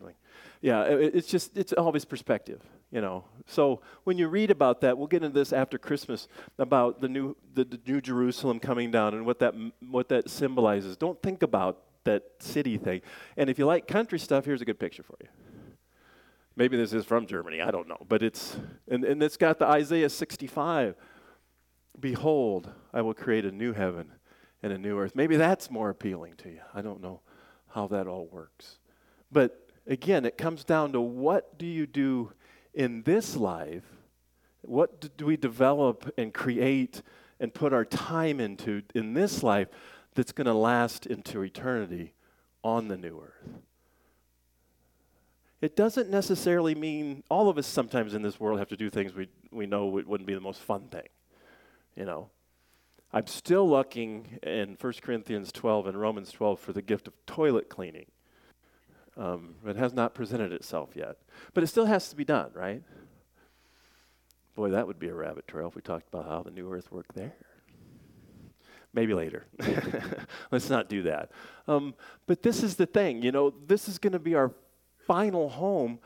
Like, 0.00 0.16
yeah, 0.60 0.82
it, 0.82 1.14
it's 1.14 1.28
just 1.28 1.56
it's 1.56 1.72
always 1.72 2.04
perspective 2.04 2.60
you 2.90 3.00
know. 3.00 3.24
So 3.46 3.80
when 4.04 4.18
you 4.18 4.28
read 4.28 4.50
about 4.50 4.80
that, 4.82 4.96
we'll 4.96 5.06
get 5.06 5.22
into 5.22 5.38
this 5.38 5.52
after 5.52 5.78
Christmas 5.78 6.28
about 6.58 7.00
the 7.00 7.08
new 7.08 7.36
the, 7.54 7.64
the 7.64 7.80
new 7.86 8.00
Jerusalem 8.00 8.60
coming 8.60 8.90
down 8.90 9.14
and 9.14 9.26
what 9.26 9.38
that 9.40 9.54
what 9.88 10.08
that 10.08 10.30
symbolizes. 10.30 10.96
Don't 10.96 11.20
think 11.22 11.42
about 11.42 11.82
that 12.04 12.22
city 12.38 12.78
thing. 12.78 13.02
And 13.36 13.50
if 13.50 13.58
you 13.58 13.66
like 13.66 13.86
country 13.86 14.18
stuff, 14.18 14.44
here's 14.44 14.62
a 14.62 14.64
good 14.64 14.78
picture 14.78 15.02
for 15.02 15.16
you. 15.20 15.28
Maybe 16.56 16.76
this 16.78 16.94
is 16.94 17.04
from 17.04 17.26
Germany, 17.26 17.60
I 17.60 17.70
don't 17.70 17.86
know, 17.86 18.04
but 18.08 18.22
it's 18.22 18.56
and, 18.88 19.04
and 19.04 19.22
it's 19.22 19.36
got 19.36 19.58
the 19.58 19.66
Isaiah 19.66 20.08
65. 20.08 20.96
Behold, 22.00 22.70
I 22.92 23.02
will 23.02 23.14
create 23.14 23.44
a 23.44 23.52
new 23.52 23.72
heaven 23.72 24.12
and 24.62 24.72
a 24.72 24.78
new 24.78 24.98
earth. 24.98 25.14
Maybe 25.14 25.36
that's 25.36 25.70
more 25.70 25.90
appealing 25.90 26.34
to 26.38 26.48
you. 26.48 26.60
I 26.74 26.80
don't 26.80 27.02
know 27.02 27.20
how 27.68 27.86
that 27.88 28.06
all 28.06 28.26
works. 28.26 28.78
But 29.30 29.68
again, 29.86 30.24
it 30.24 30.38
comes 30.38 30.64
down 30.64 30.92
to 30.92 31.00
what 31.00 31.58
do 31.58 31.66
you 31.66 31.86
do 31.86 32.32
in 32.72 33.02
this 33.02 33.36
life, 33.36 33.84
what 34.62 35.16
do 35.16 35.26
we 35.26 35.36
develop 35.36 36.10
and 36.18 36.32
create 36.32 37.02
and 37.38 37.52
put 37.52 37.72
our 37.72 37.84
time 37.84 38.40
into 38.40 38.82
in 38.94 39.14
this 39.14 39.42
life 39.42 39.68
that's 40.14 40.32
going 40.32 40.46
to 40.46 40.54
last 40.54 41.06
into 41.06 41.42
eternity 41.42 42.14
on 42.62 42.88
the 42.88 42.96
new 42.96 43.20
earth? 43.20 43.65
It 45.60 45.74
doesn't 45.74 46.10
necessarily 46.10 46.74
mean 46.74 47.22
all 47.30 47.48
of 47.48 47.56
us 47.56 47.66
sometimes 47.66 48.14
in 48.14 48.22
this 48.22 48.38
world 48.38 48.58
have 48.58 48.68
to 48.68 48.76
do 48.76 48.90
things 48.90 49.14
we, 49.14 49.28
we 49.50 49.66
know 49.66 49.96
it 49.98 50.06
wouldn't 50.06 50.26
be 50.26 50.34
the 50.34 50.40
most 50.40 50.60
fun 50.60 50.88
thing. 50.88 51.08
You 51.96 52.04
know, 52.04 52.30
I'm 53.12 53.26
still 53.26 53.68
looking 53.68 54.38
in 54.42 54.76
1 54.78 54.92
Corinthians 55.00 55.50
12 55.52 55.86
and 55.86 55.98
Romans 55.98 56.30
12 56.30 56.60
for 56.60 56.72
the 56.74 56.82
gift 56.82 57.08
of 57.08 57.14
toilet 57.24 57.70
cleaning. 57.70 58.06
Um, 59.16 59.54
it 59.66 59.76
has 59.76 59.94
not 59.94 60.14
presented 60.14 60.52
itself 60.52 60.90
yet. 60.94 61.16
But 61.54 61.64
it 61.64 61.68
still 61.68 61.86
has 61.86 62.10
to 62.10 62.16
be 62.16 62.24
done, 62.24 62.50
right? 62.54 62.82
Boy, 64.54 64.70
that 64.70 64.86
would 64.86 64.98
be 64.98 65.08
a 65.08 65.14
rabbit 65.14 65.48
trail 65.48 65.68
if 65.68 65.74
we 65.74 65.80
talked 65.80 66.08
about 66.12 66.26
how 66.26 66.42
the 66.42 66.50
new 66.50 66.70
earth 66.70 66.92
worked 66.92 67.14
there. 67.14 67.34
Maybe 68.92 69.14
later. 69.14 69.46
Let's 70.50 70.68
not 70.68 70.90
do 70.90 71.02
that. 71.02 71.30
Um, 71.66 71.94
but 72.26 72.42
this 72.42 72.62
is 72.62 72.76
the 72.76 72.86
thing, 72.86 73.22
you 73.22 73.32
know, 73.32 73.54
this 73.66 73.88
is 73.88 73.98
going 73.98 74.14
to 74.14 74.18
be 74.18 74.34
our 74.34 74.52
final 75.06 75.48
home. 75.48 75.98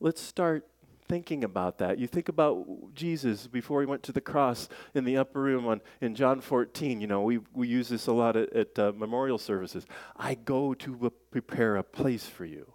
Let's 0.00 0.20
start 0.20 0.66
thinking 1.08 1.44
about 1.44 1.78
that. 1.78 1.98
You 1.98 2.06
think 2.06 2.28
about 2.28 2.66
Jesus 2.94 3.46
before 3.46 3.80
he 3.80 3.86
went 3.86 4.02
to 4.04 4.12
the 4.12 4.20
cross 4.20 4.68
in 4.94 5.04
the 5.04 5.16
upper 5.16 5.40
room 5.40 5.66
on, 5.66 5.80
in 6.00 6.14
John 6.14 6.40
14. 6.40 7.00
You 7.00 7.06
know, 7.06 7.22
we, 7.22 7.40
we 7.52 7.68
use 7.68 7.88
this 7.88 8.06
a 8.06 8.12
lot 8.12 8.36
at, 8.36 8.52
at 8.52 8.78
uh, 8.78 8.92
memorial 8.96 9.38
services. 9.38 9.86
I 10.16 10.34
go 10.34 10.74
to 10.74 11.12
prepare 11.30 11.76
a 11.76 11.82
place 11.82 12.26
for 12.26 12.44
you. 12.44 12.72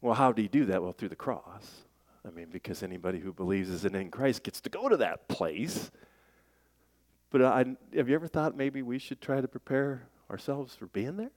Well, 0.00 0.14
how 0.14 0.32
do 0.32 0.42
you 0.42 0.48
do 0.48 0.64
that? 0.66 0.82
Well, 0.82 0.92
through 0.92 1.10
the 1.10 1.16
cross. 1.16 1.82
I 2.26 2.30
mean, 2.30 2.48
because 2.50 2.82
anybody 2.82 3.18
who 3.18 3.32
believes 3.32 3.70
is 3.70 3.84
in 3.84 4.10
Christ 4.10 4.42
gets 4.42 4.60
to 4.62 4.70
go 4.70 4.88
to 4.88 4.96
that 4.98 5.28
place. 5.28 5.90
But 7.30 7.42
I, 7.42 7.64
have 7.94 8.08
you 8.08 8.14
ever 8.14 8.26
thought 8.26 8.56
maybe 8.56 8.82
we 8.82 8.98
should 8.98 9.20
try 9.20 9.40
to 9.40 9.48
prepare 9.48 10.08
ourselves 10.30 10.74
for 10.74 10.86
being 10.86 11.16
there? 11.16 11.30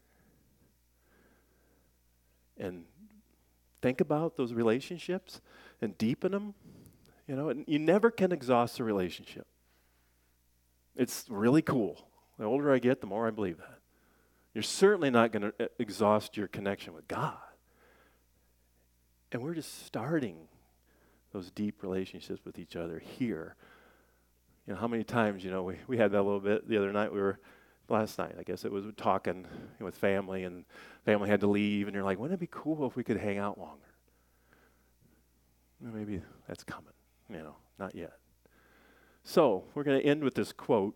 And 2.63 2.85
think 3.81 3.99
about 3.99 4.37
those 4.37 4.53
relationships 4.53 5.41
and 5.81 5.97
deepen 5.97 6.31
them. 6.31 6.53
You 7.27 7.35
know, 7.35 7.49
and 7.49 7.65
you 7.67 7.77
never 7.77 8.09
can 8.09 8.31
exhaust 8.31 8.79
a 8.79 8.83
relationship. 8.83 9.45
It's 10.95 11.25
really 11.29 11.61
cool. 11.61 12.07
The 12.39 12.45
older 12.45 12.73
I 12.73 12.79
get, 12.79 13.01
the 13.01 13.07
more 13.07 13.27
I 13.27 13.31
believe 13.31 13.57
that. 13.57 13.79
You're 14.53 14.63
certainly 14.63 15.09
not 15.09 15.31
going 15.31 15.51
to 15.51 15.65
uh, 15.65 15.67
exhaust 15.79 16.37
your 16.37 16.47
connection 16.47 16.93
with 16.93 17.07
God. 17.07 17.37
And 19.31 19.41
we're 19.41 19.55
just 19.55 19.85
starting 19.85 20.47
those 21.31 21.49
deep 21.51 21.81
relationships 21.81 22.41
with 22.45 22.59
each 22.59 22.75
other 22.75 22.99
here. 22.99 23.55
You 24.67 24.73
know, 24.73 24.79
how 24.79 24.87
many 24.87 25.03
times, 25.03 25.43
you 25.43 25.51
know, 25.51 25.63
we, 25.63 25.77
we 25.87 25.97
had 25.97 26.11
that 26.11 26.19
a 26.19 26.23
little 26.23 26.39
bit 26.39 26.67
the 26.69 26.77
other 26.77 26.91
night. 26.91 27.11
We 27.11 27.19
were, 27.19 27.39
last 27.89 28.17
night, 28.17 28.35
I 28.39 28.43
guess 28.43 28.65
it 28.65 28.71
was 28.71 28.85
talking 28.97 29.45
with 29.79 29.95
family, 29.95 30.43
and 30.43 30.65
family 31.05 31.29
had 31.29 31.41
to 31.41 31.47
leave, 31.47 31.87
and 31.87 31.95
you're 31.95 32.03
like, 32.03 32.19
wouldn't 32.19 32.37
it 32.37 32.39
be 32.39 32.49
cool 32.49 32.85
if 32.87 32.95
we 32.95 33.03
could 33.03 33.17
hang 33.17 33.37
out 33.37 33.57
longer? 33.57 33.79
Maybe 35.81 36.21
that's 36.47 36.63
coming, 36.63 36.93
you 37.29 37.39
know, 37.39 37.55
not 37.77 37.93
yet. 37.93 38.13
So, 39.23 39.65
we're 39.73 39.83
going 39.83 40.01
to 40.01 40.05
end 40.05 40.23
with 40.23 40.35
this 40.35 40.53
quote. 40.53 40.95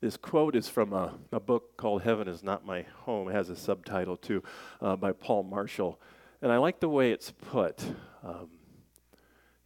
This 0.00 0.16
quote 0.16 0.56
is 0.56 0.68
from 0.68 0.92
a, 0.92 1.14
a, 1.30 1.38
book 1.38 1.76
called 1.76 2.02
Heaven 2.02 2.26
is 2.26 2.42
Not 2.42 2.66
My 2.66 2.86
Home. 3.04 3.28
It 3.28 3.34
has 3.34 3.50
a 3.50 3.56
subtitle 3.56 4.16
too 4.16 4.42
uh, 4.80 4.96
by 4.96 5.12
Paul 5.12 5.44
Marshall. 5.44 6.00
And 6.40 6.50
I 6.50 6.56
like 6.56 6.80
the 6.80 6.88
way 6.88 7.12
it's 7.12 7.30
put. 7.30 7.80
Um, 8.24 8.48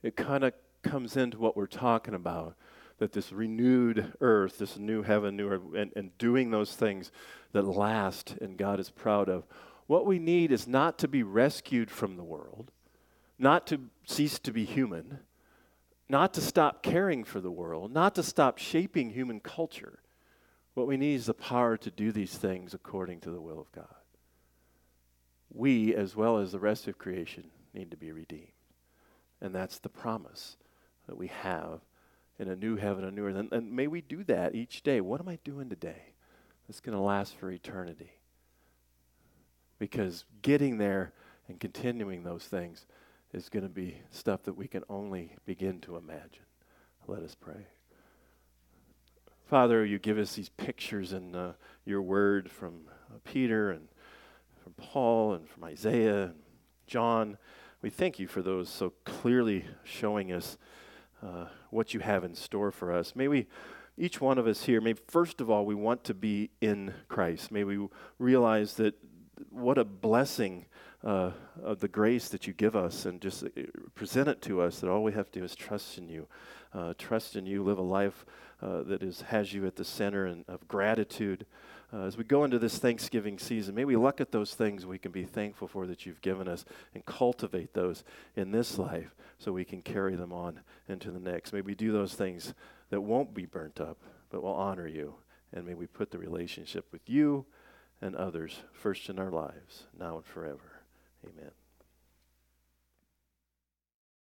it 0.03 0.15
kind 0.15 0.45
of 0.45 0.53
comes 0.83 1.17
into 1.17 1.39
what 1.39 1.57
we're 1.57 1.67
talking 1.67 2.15
about 2.15 2.55
that 2.99 3.13
this 3.13 3.33
renewed 3.33 4.13
earth, 4.21 4.59
this 4.59 4.79
new 4.79 5.03
heaven, 5.03 5.37
new 5.37 5.49
earth, 5.49 5.63
and, 5.77 5.93
and 5.95 6.17
doing 6.19 6.51
those 6.51 6.75
things 6.75 7.11
that 7.53 7.63
last 7.63 8.37
and 8.41 8.57
God 8.57 8.81
is 8.81 8.91
proud 8.91 9.29
of. 9.29 9.45
What 9.87 10.07
we 10.07 10.19
need 10.19 10.51
is 10.51 10.67
not 10.67 10.99
to 10.99 11.09
be 11.09 11.23
rescued 11.23 11.91
from 11.91 12.17
the 12.17 12.25
world, 12.25 12.71
not 13.39 13.67
to 13.69 13.81
cease 14.07 14.39
to 14.41 14.53
be 14.53 14.65
human, 14.65 15.21
not 16.09 16.35
to 16.35 16.41
stop 16.41 16.83
caring 16.83 17.25
for 17.25 17.41
the 17.41 17.51
world, 17.51 17.93
not 17.93 18.15
to 18.15 18.23
stop 18.23 18.59
shaping 18.59 19.11
human 19.11 19.41
culture. 19.41 20.01
What 20.75 20.87
we 20.87 20.97
need 20.97 21.15
is 21.15 21.27
the 21.27 21.35
power 21.35 21.77
to 21.77 21.91
do 21.91 22.13
these 22.13 22.37
things 22.37 22.75
according 22.75 23.21
to 23.21 23.31
the 23.31 23.41
will 23.41 23.61
of 23.61 23.71
God 23.73 23.87
we, 25.57 25.95
as 25.95 26.15
well 26.15 26.39
as 26.39 26.53
the 26.53 26.59
rest 26.59 26.87
of 26.87 26.99
creation, 26.99 27.45
need 27.73 27.91
to 27.91 27.97
be 27.97 28.13
redeemed. 28.13 28.53
And 29.41 29.55
that's 29.55 29.79
the 29.79 29.89
promise 29.89 30.57
that 31.07 31.17
we 31.17 31.29
have 31.29 31.81
in 32.39 32.49
a 32.49 32.57
new 32.57 32.77
heaven, 32.77 33.05
a 33.05 33.11
new 33.11 33.27
earth. 33.27 33.37
And, 33.37 33.53
and 33.53 33.73
may 33.73 33.87
we 33.87 34.01
do 34.01 34.25
that 34.25 34.55
each 34.55 34.83
day. 34.83 35.01
What 35.01 35.21
am 35.21 35.29
I 35.29 35.39
doing 35.45 35.69
today 35.69 36.15
that's 36.67 36.81
going 36.81 36.97
to 36.97 37.03
last 37.03 37.37
for 37.37 37.51
eternity? 37.51 38.13
Because 39.79 40.25
getting 40.43 40.79
there 40.79 41.13
and 41.49 41.61
continuing 41.61 42.25
those 42.25 42.45
things 42.45 42.87
is 43.33 43.49
going 43.49 43.63
to 43.63 43.69
be 43.69 43.99
stuff 44.11 44.43
that 44.45 44.57
we 44.57 44.67
can 44.67 44.83
only 44.89 45.37
begin 45.45 45.81
to 45.81 45.97
imagine. 45.97 46.45
Let 47.07 47.23
us 47.23 47.35
pray. 47.35 47.67
Father, 49.47 49.85
you 49.85 49.99
give 49.99 50.19
us 50.19 50.35
these 50.35 50.49
pictures 50.49 51.13
in 51.13 51.35
uh, 51.37 51.53
your 51.85 52.03
word 52.03 52.51
from 52.51 52.89
uh, 53.11 53.19
Peter 53.25 53.71
and 53.71 53.89
from 54.63 54.73
Paul 54.73 55.35
and 55.35 55.49
from 55.49 55.63
Isaiah 55.65 56.25
and 56.25 56.35
John. 56.87 57.39
We 57.81 57.91
thank 57.91 58.19
you 58.19 58.27
for 58.27 58.43
those 58.43 58.69
so 58.69 58.93
clearly 59.05 59.65
showing 59.85 60.33
us 60.33 60.59
uh, 61.23 61.47
what 61.71 61.95
you 61.95 62.01
have 62.01 62.25
in 62.25 62.35
store 62.35 62.71
for 62.71 62.93
us. 62.93 63.15
May 63.15 63.29
we, 63.29 63.47
each 63.97 64.21
one 64.21 64.39
of 64.39 64.47
us 64.47 64.65
here, 64.65 64.81
may 64.81 64.95
first 64.95 65.41
of 65.41 65.51
all, 65.51 65.65
we 65.65 65.75
want 65.75 66.05
to 66.05 66.15
be 66.15 66.51
in 66.61 66.95
Christ. 67.09 67.51
May 67.51 67.65
we 67.65 67.87
realize 68.19 68.75
that 68.75 68.95
what 69.51 69.79
a 69.79 69.85
blessing 69.85 70.67
uh, 71.05 71.31
of 71.63 71.81
the 71.81 71.89
grace 71.89 72.29
that 72.29 72.47
you 72.47 72.53
give 72.53 72.75
us 72.75 73.07
and 73.07 73.21
just 73.21 73.45
uh, 73.45 73.49
present 73.95 74.29
it 74.29 74.43
to 74.43 74.61
us 74.61 74.81
that 74.81 74.91
all 74.91 75.03
we 75.03 75.13
have 75.13 75.31
to 75.31 75.41
do 75.41 75.45
is 75.45 75.55
trust 75.55 75.99
in 75.99 76.09
you. 76.09 76.27
Uh, 76.73 76.95
trust 76.99 77.37
in 77.37 77.47
you, 77.47 77.63
live 77.63 77.79
a 77.79 77.83
life 77.83 78.27
uh, 78.61 78.83
that 78.83 79.03
is, 79.03 79.21
has 79.23 79.53
you 79.53 79.67
at 79.67 79.77
the 79.77 79.85
center 79.85 80.27
and 80.27 80.45
of 80.49 80.67
gratitude 80.69 81.47
uh, 81.93 82.03
as 82.03 82.17
we 82.17 82.25
go 82.25 82.45
into 82.45 82.59
this 82.59 82.79
Thanksgiving 82.79 83.39
season, 83.39 83.75
may 83.75 83.85
we 83.85 83.97
look 83.97 84.21
at 84.21 84.33
those 84.33 84.55
things 84.55 84.85
we 84.85 84.99
can 84.99 85.13
be 85.13 85.25
thankful 85.25 85.69
for 85.69 85.87
that 85.87 86.05
you've 86.05 86.21
given 86.21 86.49
us 86.49 86.65
and 86.95 87.05
cultivate 87.07 87.75
those 87.75 88.03
in 88.35 88.51
this 88.51 88.79
life 88.79 89.15
so 89.39 89.53
we 89.53 89.65
can 89.65 89.83
carry 89.83 90.17
them 90.17 90.33
on 90.33 90.61
into 90.89 91.11
the 91.11 91.21
next. 91.21 91.53
May 91.53 91.61
we 91.61 91.75
do 91.75 91.93
those 91.93 92.15
things 92.15 92.55
that 92.91 93.01
won't 93.01 93.35
be 93.35 93.47
burnt 93.47 93.81
up, 93.81 93.99
but 94.31 94.43
will 94.43 94.55
honor 94.55 94.89
you. 94.89 95.15
And 95.53 95.65
may 95.65 95.75
we 95.75 95.87
put 95.87 96.11
the 96.11 96.19
relationship 96.19 96.87
with 96.91 97.09
you 97.09 97.47
and 98.01 98.17
others 98.17 98.61
first 98.73 99.09
in 99.09 99.19
our 99.19 99.31
lives, 99.31 99.85
now 99.99 100.17
and 100.17 100.27
forever. 100.27 100.83
Amen. 101.25 101.53